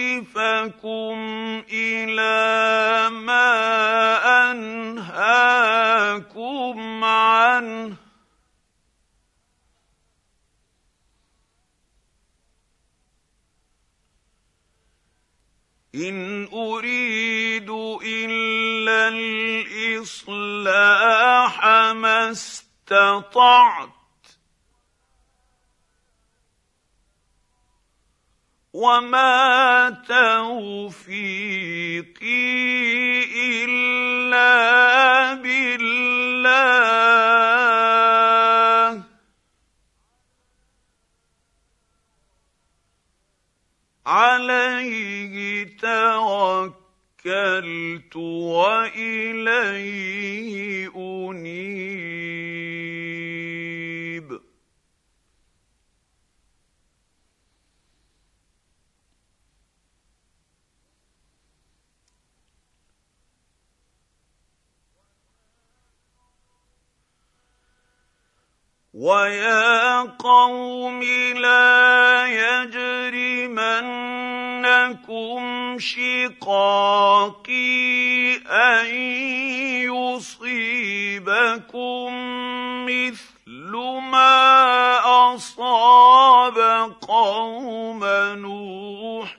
إلى 1.72 3.10
ما 3.10 4.50
انهاكم 4.50 5.84
عنه 7.04 7.96
ان 15.94 16.48
اريد 16.52 17.70
الا 18.04 19.08
الاصلاح 19.08 20.46
ما 21.92 22.30
استطعت 22.30 23.97
وما 28.78 29.90
توفيقي 30.08 31.18
الا 33.64 34.54
بالله. 35.34 36.38
عليه 44.06 45.76
توكلت 45.76 46.96
واليه 49.26 49.78
انيب 50.96 52.47
ويا 68.98 70.02
قوم 70.18 71.02
لا 71.38 72.26
يجرمنكم 72.26 73.78
شقاقي 75.78 76.78
ان 78.36 78.86
يصيبكم 80.66 82.10
مثل 82.86 83.76
ما 84.10 85.34
اصاب 85.34 86.58
قوم 87.00 88.04
نوح 88.34 89.36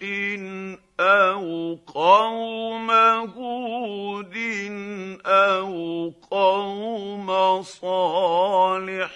أو 0.99 1.77
قوم 1.88 2.91
هود 2.91 4.38
أو 5.26 6.11
قوم 6.31 7.61
صالح 7.61 9.11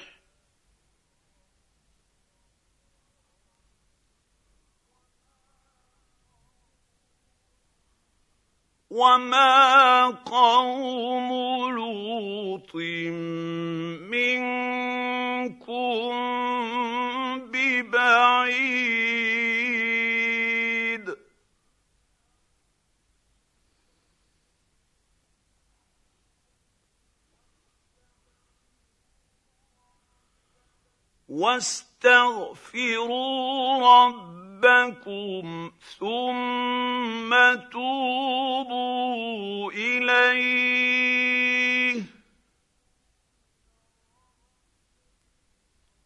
وما 8.93 10.05
قوم 10.09 11.29
لوط 11.75 12.75
منكم 14.13 14.93
ببعيد 17.51 18.73
واستغفروا 32.53 33.77
ربكم 34.05 34.42
ثم 35.99 37.31
توبوا 37.71 39.71
إليه. 39.71 41.23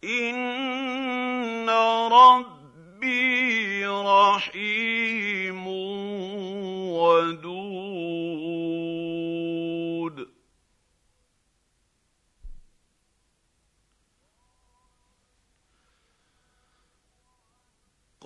إن 0.03 1.69
ربي 2.11 3.85
رحيم 3.85 5.67
ودود. 6.87 7.96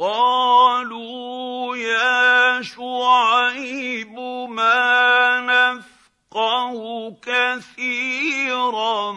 قالوا 0.02 1.78
يا 1.78 2.62
شعيب 2.62 4.20
ما 4.50 5.40
نفقه 5.46 7.12
كثيرا 7.22 9.12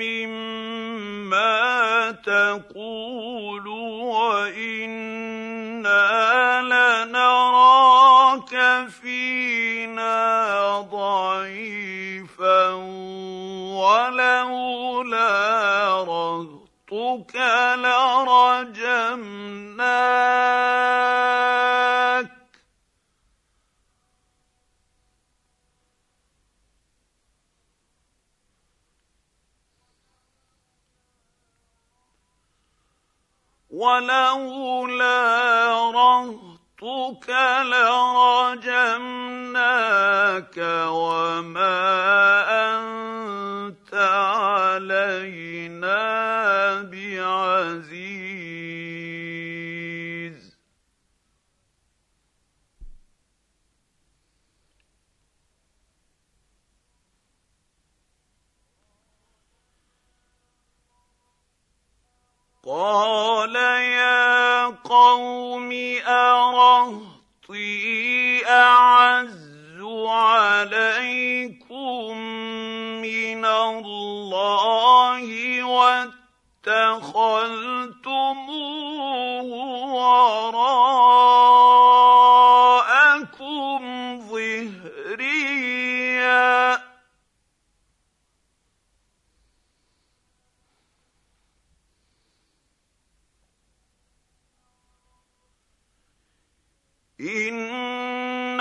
مما 0.00 1.60
تقول 2.10 3.68
وإن 3.68 5.09
رهطك 16.92 17.36
لرجمناك. 17.78 18.80
ولولا 33.70 35.20
رهطك 35.90 37.30
لرجمناك 37.64 38.96
وما 40.90 41.70
أنت 42.74 43.94
علينا 43.94 45.10
بعزيز. 46.82 48.40
قال 62.66 63.54
يا 63.56 64.66
قوم 64.66 65.72
أرهطي 66.06 67.50
أعز 68.46 69.80
عليكم 70.08 71.70
من 73.02 73.44
الله 73.44 75.24
واتخذتموه 76.66 77.80
وراءكم 79.94 81.00
ظهريا. 84.28 85.60
ان 97.20 98.60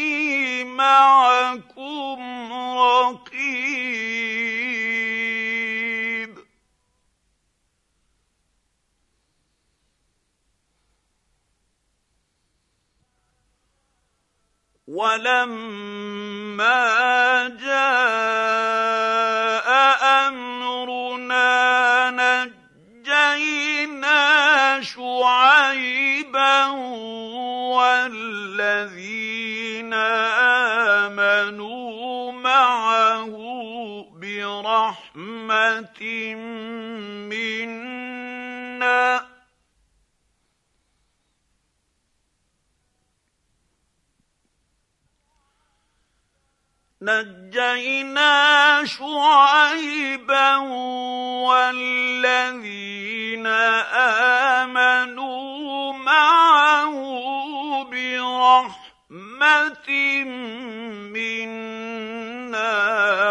معكم 0.63 2.53
رقيب 2.77 3.72
ولما 14.93 16.77
جاء 17.61 19.69
امرنا 20.27 21.49
نجينا 23.01 24.21
شعيبا 24.81 26.65
والذين 27.73 28.73
امنوا 31.03 32.31
معه 32.31 33.35
برحمه 34.21 36.01
منا 37.29 37.82
نجينا 47.03 48.85
شعيبا 48.85 50.55
والذين 51.47 53.47
آمنوا 54.63 55.93
معه 55.93 56.95
برحمة 57.91 59.89
منا 61.11 62.73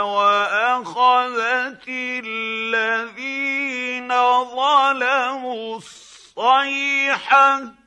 وأخذت 0.02 1.88
الذين 2.24 4.08
ظلموا 4.44 5.76
الصيحة 5.76 7.81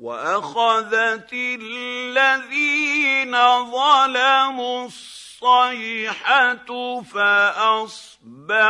وأخذت 0.00 1.32
الذين 1.32 3.32
ظلموا 3.70 4.86
الصيحة 4.86 6.66
فأصبحوا 7.14 8.62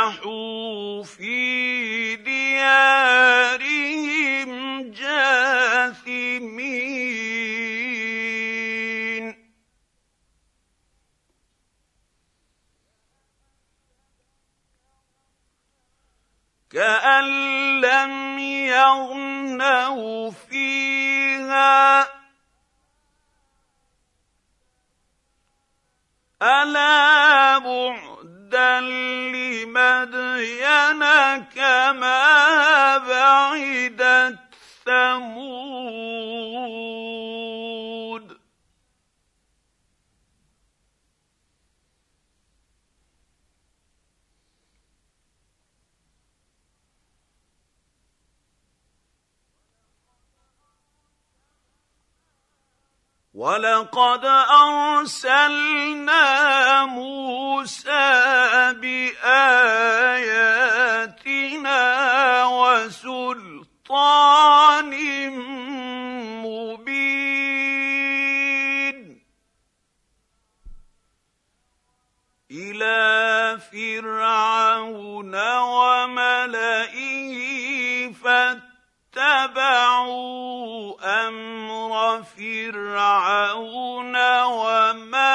في 1.03 2.17
ديارهم 2.17 3.65
جاثمين. 4.91 6.55
كأن 16.75 17.25
لم 17.81 18.39
يغنوا 18.39 20.31
فيها. 20.31 22.07
ألا 26.43 27.59
بعدا 27.59 28.81
لمدين 29.35 31.03
كما 31.55 32.99
بعدت 32.99 34.39
ثمود. 34.85 36.25
ولقد 53.45 54.25
ارسلنا 54.65 56.25
موسى 56.85 57.93
باياتنا 58.81 59.45
وسلطان 62.47 63.71
مبين 66.41 67.39
إلى 72.51 73.59
فرعون 73.73 75.35
وملئه 75.61 77.05
فاتبعوا 79.13 79.85
أمر 81.29 81.74
فرعون 82.23 84.17
وما 84.45 85.35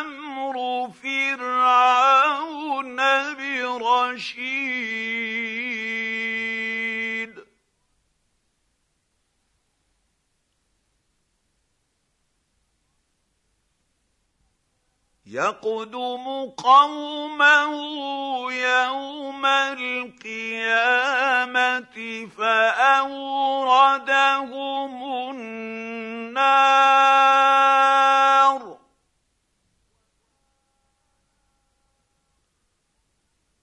أمر 0.00 0.88
فرعون 1.02 2.96
برشيد. 3.34 4.45
يقدم 15.36 16.24
قومه 16.56 17.72
يوم 18.52 19.46
القيامة 19.76 20.66
فأوردهم 22.38 23.70
النار. 25.30 26.56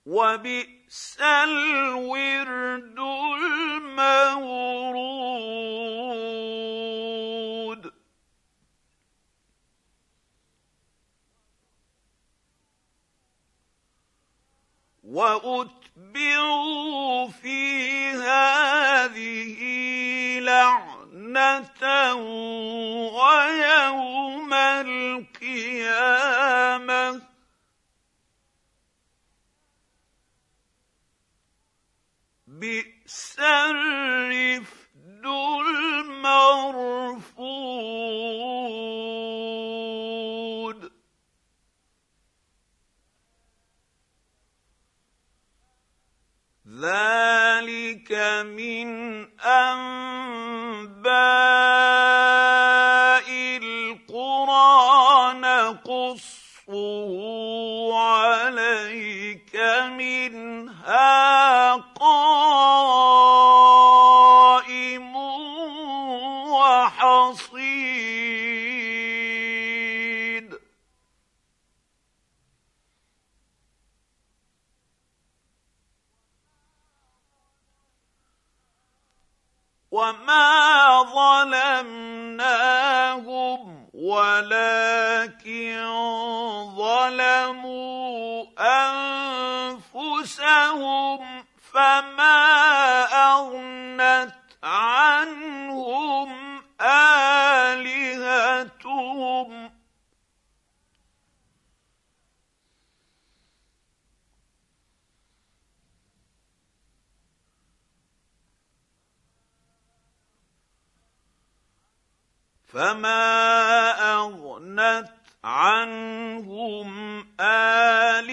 وبئس 0.05 1.17
الورد 1.21 2.99
المورود 2.99 4.43
وأتبعوا 15.13 16.63
في 17.27 18.09
هذه 18.09 19.59
لعنة 20.39 22.13
ويوم 23.13 24.53
القيامة. 24.53 25.93
بئس 32.47 33.39
الرفد 33.39 35.25
المرفود 35.25 36.33
ذلك 46.83 48.11
من 48.43 48.87
أنباء 49.39 51.03
القرى 53.63 54.73
نقصه 55.39 56.73
عليك 57.99 59.55
منها 59.95 61.75
ولكن 84.33 85.77
ظلموا 86.75 88.45
أنفسهم 90.21 91.45
فما 91.73 92.43
أغنت 93.13 94.33
عنهم 94.63 96.31
آلهتهم. 96.81 98.13
فما 112.73 113.92
اغنت 114.79 115.09
عنهم 115.43 117.19
آلهتهم 117.39 118.29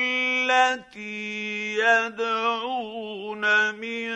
التي 0.00 1.74
يدعون 1.78 3.74
من 3.74 4.10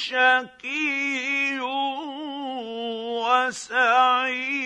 شقي 0.00 1.60
وسعيد 3.20 4.59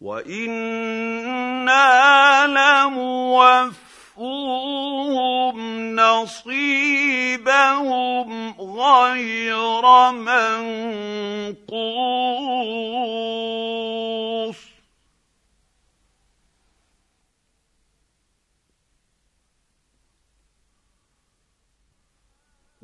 وأنا 0.00 1.90
لموفوهم 2.46 3.80
نصيبهم 5.96 7.50
غير 8.60 10.10
منقوص 10.12 11.70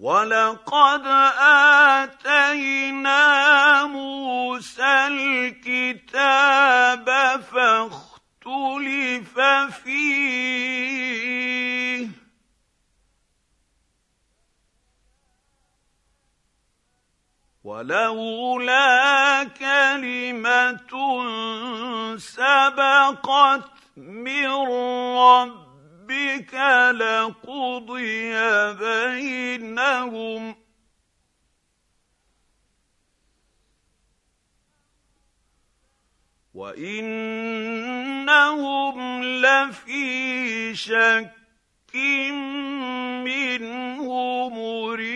ولقد 0.07 1.03
اتينا 2.07 3.23
موسى 3.87 5.07
الكتاب 5.07 7.07
فاختلف 7.51 9.41
فيه. 9.85 12.09
ولولا 17.65 19.45
كلمه 19.45 20.87
سبقت 22.19 23.71
من 23.97 24.47
رب 25.17 25.66
ربك 26.07 26.55
لقضي 26.95 28.35
بينهم 28.75 30.53
ۖ. 30.53 30.57
وإنهم 36.55 37.37
لفي 39.25 40.75
شك 40.75 41.33
منه 43.25 44.09
مريب 44.49 45.16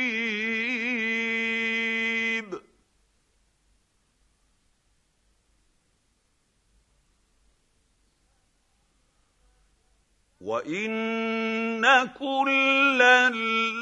وان 10.51 11.87
كلا 12.19 13.29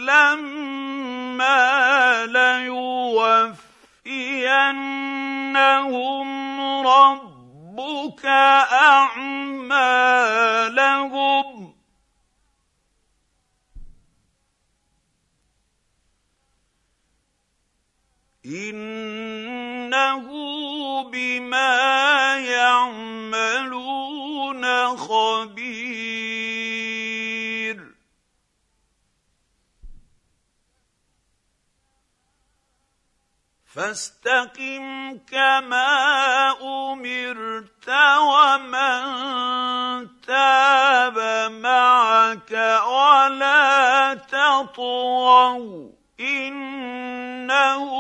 لما 0.09 1.57
ليوفينهم 2.27 3.67
ربك 6.87 8.25
اعمالهم 8.73 9.79
انه 18.45 20.29
بما 21.13 21.77
يعملون 22.39 23.87
خبير 24.97 26.28
فاستقم 33.79 35.19
كما 35.33 36.51
أمرت 36.63 37.89
ومن 38.19 39.03
تاب 40.27 41.19
معك 41.51 42.53
ولا 42.87 44.15
تطغوا 44.15 45.91
إنه 46.21 47.91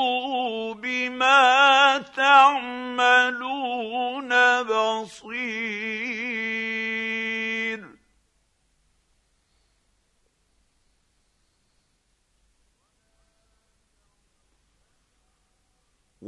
بما 0.74 1.98
تعملون 2.16 3.48
بصير. 4.62 5.98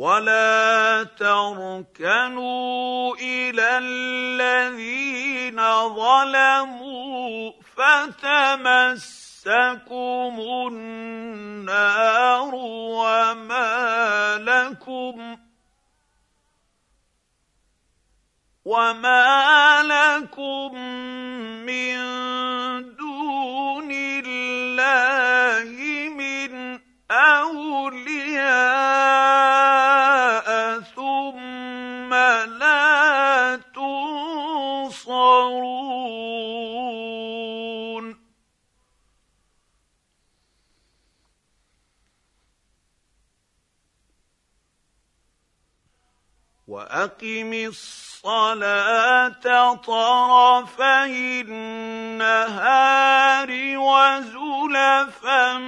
ولا 0.00 1.04
تركنوا 1.18 3.16
إلى 3.16 3.78
الذين 3.78 5.60
ظلموا 5.88 7.52
فتمس 7.76 9.20
مسكم 9.46 10.36
النار 10.68 12.54
وما 12.54 14.38
لكم 14.38 15.36
وما 18.64 19.82
لكم 19.82 20.74
من 21.64 21.96
دون 22.96 23.90
الله 23.92 25.70
من 26.08 26.80
اولياء 27.10 28.30
تنصرون 35.50 36.30
وأقم 46.66 47.52
الصلاة 47.52 49.74
طرفي 49.74 51.40
النهار 51.40 53.48
وزلفا 53.78 55.58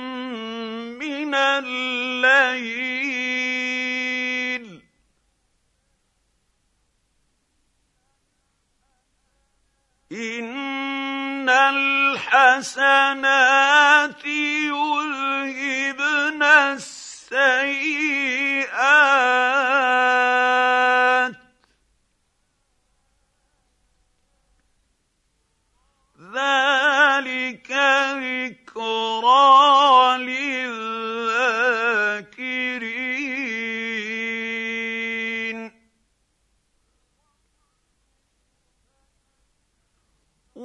من 1.01 1.35
الليل. 1.35 2.92
ان 10.13 11.49
الحسنات 11.49 13.03
يذهبن 15.53 16.43
السيئات 16.43 17.83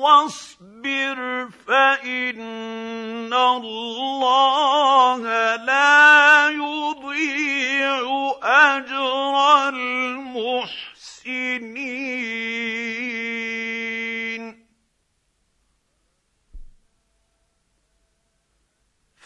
واصبر 0.07 1.19
فإن 1.67 3.33
الله 3.33 5.21
لا 5.55 6.49
يضيع 6.49 8.01
أجر 8.43 9.35
المحسنين. 9.69 10.97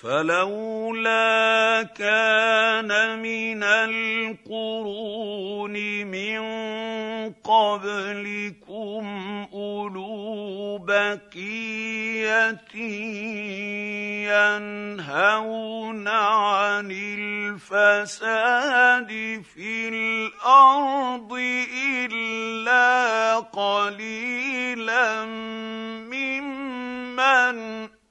فلولا 0.01 1.83
كان 1.83 3.19
من 3.21 3.63
القرون 3.63 5.21
من 6.05 6.41
قبلكم 7.33 9.05
أولو 9.53 10.10
بقيه 10.91 12.59
ينهون 14.27 16.07
عن 16.07 16.91
الفساد 17.17 18.21
في 19.55 19.89
الأرض 19.89 21.33
الا 21.77 23.35
قليلا 23.39 25.25
ممن 26.11 27.57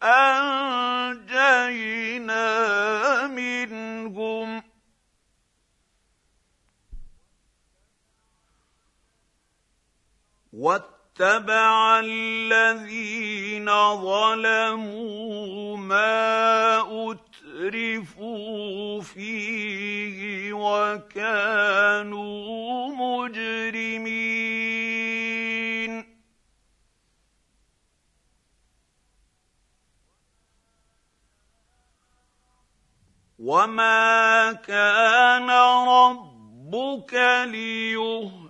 انجينا 0.02 1.66
منهم 3.27 4.62
واتبع 11.21 12.01
الذين 12.01 13.69
ظلموا 13.97 15.77
ما 15.77 16.81
أترفوا 17.61 19.01
فيه 19.01 20.53
وكانوا 20.53 21.29
مجرمين. 22.89 24.31
وما 33.39 34.53
كان 34.53 35.51
ربك 35.51 37.15
ليهلك 37.45 38.50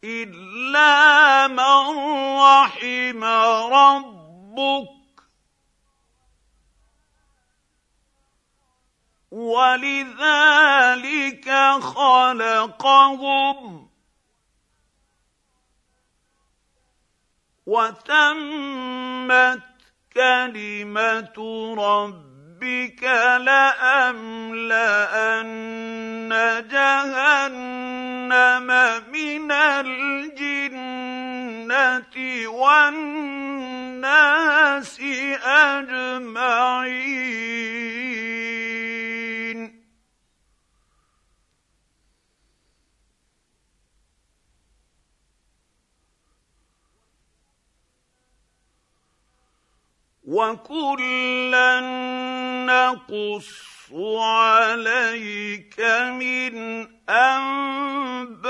إلا 0.04 1.48
من 1.48 1.98
رحم 2.38 3.24
ربك 3.72 5.03
ولذلك 9.44 11.48
خلقهم. 11.80 13.88
وتمت 17.66 19.60
كلمة 20.14 21.36
ربك 21.78 23.02
لأملأن 23.40 24.44
جهنم 26.70 28.66
من 29.12 29.52
الجنة 29.52 30.84
والناس 32.48 33.84
أجمعين. 35.44 36.64
وكلا 50.24 51.80
نقص 52.66 53.74
عليك 54.18 55.80
من 56.20 56.86
انباء 57.08 58.44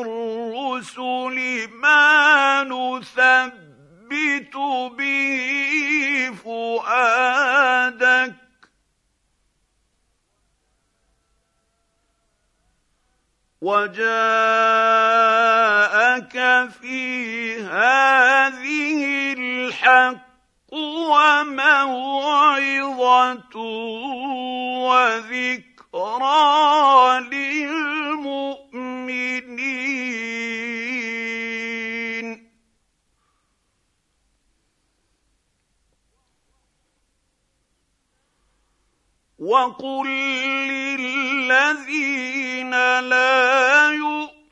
الرسل 0.00 1.68
ما 1.80 2.64
نثبت 2.64 4.56
به 4.98 6.30
فؤادك 6.44 8.41
وجاءك 13.62 14.02
في 16.82 17.54
هذه 17.62 19.32
الحق 19.38 20.32
وموعظة 20.72 21.96
وذكرى 24.82 26.40
للمؤمنين. 27.30 28.62
وقل 39.42 40.06
للذين 40.98 42.70
لا 43.00 43.90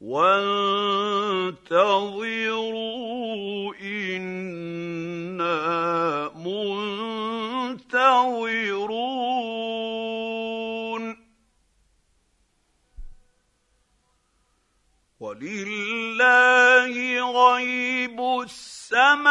وانتظروا 0.00 0.62
ولله 15.42 16.94
غيب 17.18 18.18
السماوات 18.42 19.30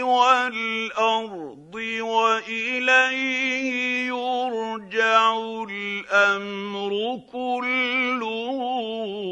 والأرض 0.00 1.74
وإليه 2.00 3.72
يرجع 4.06 5.38
الأمر 5.70 6.92
كله. 7.32 8.58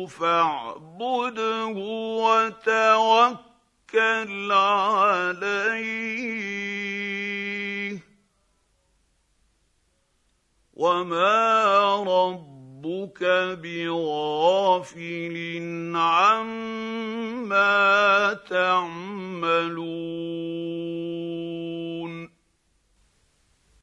فاعبده 0.07 1.67
وتوكل 2.25 3.33
عليه. 4.53 5.77
وما 10.75 11.97
رب 12.03 12.56
ربك 12.87 13.23
بغافل 13.63 15.37
عما 15.97 17.57
تعملون. 18.51 19.87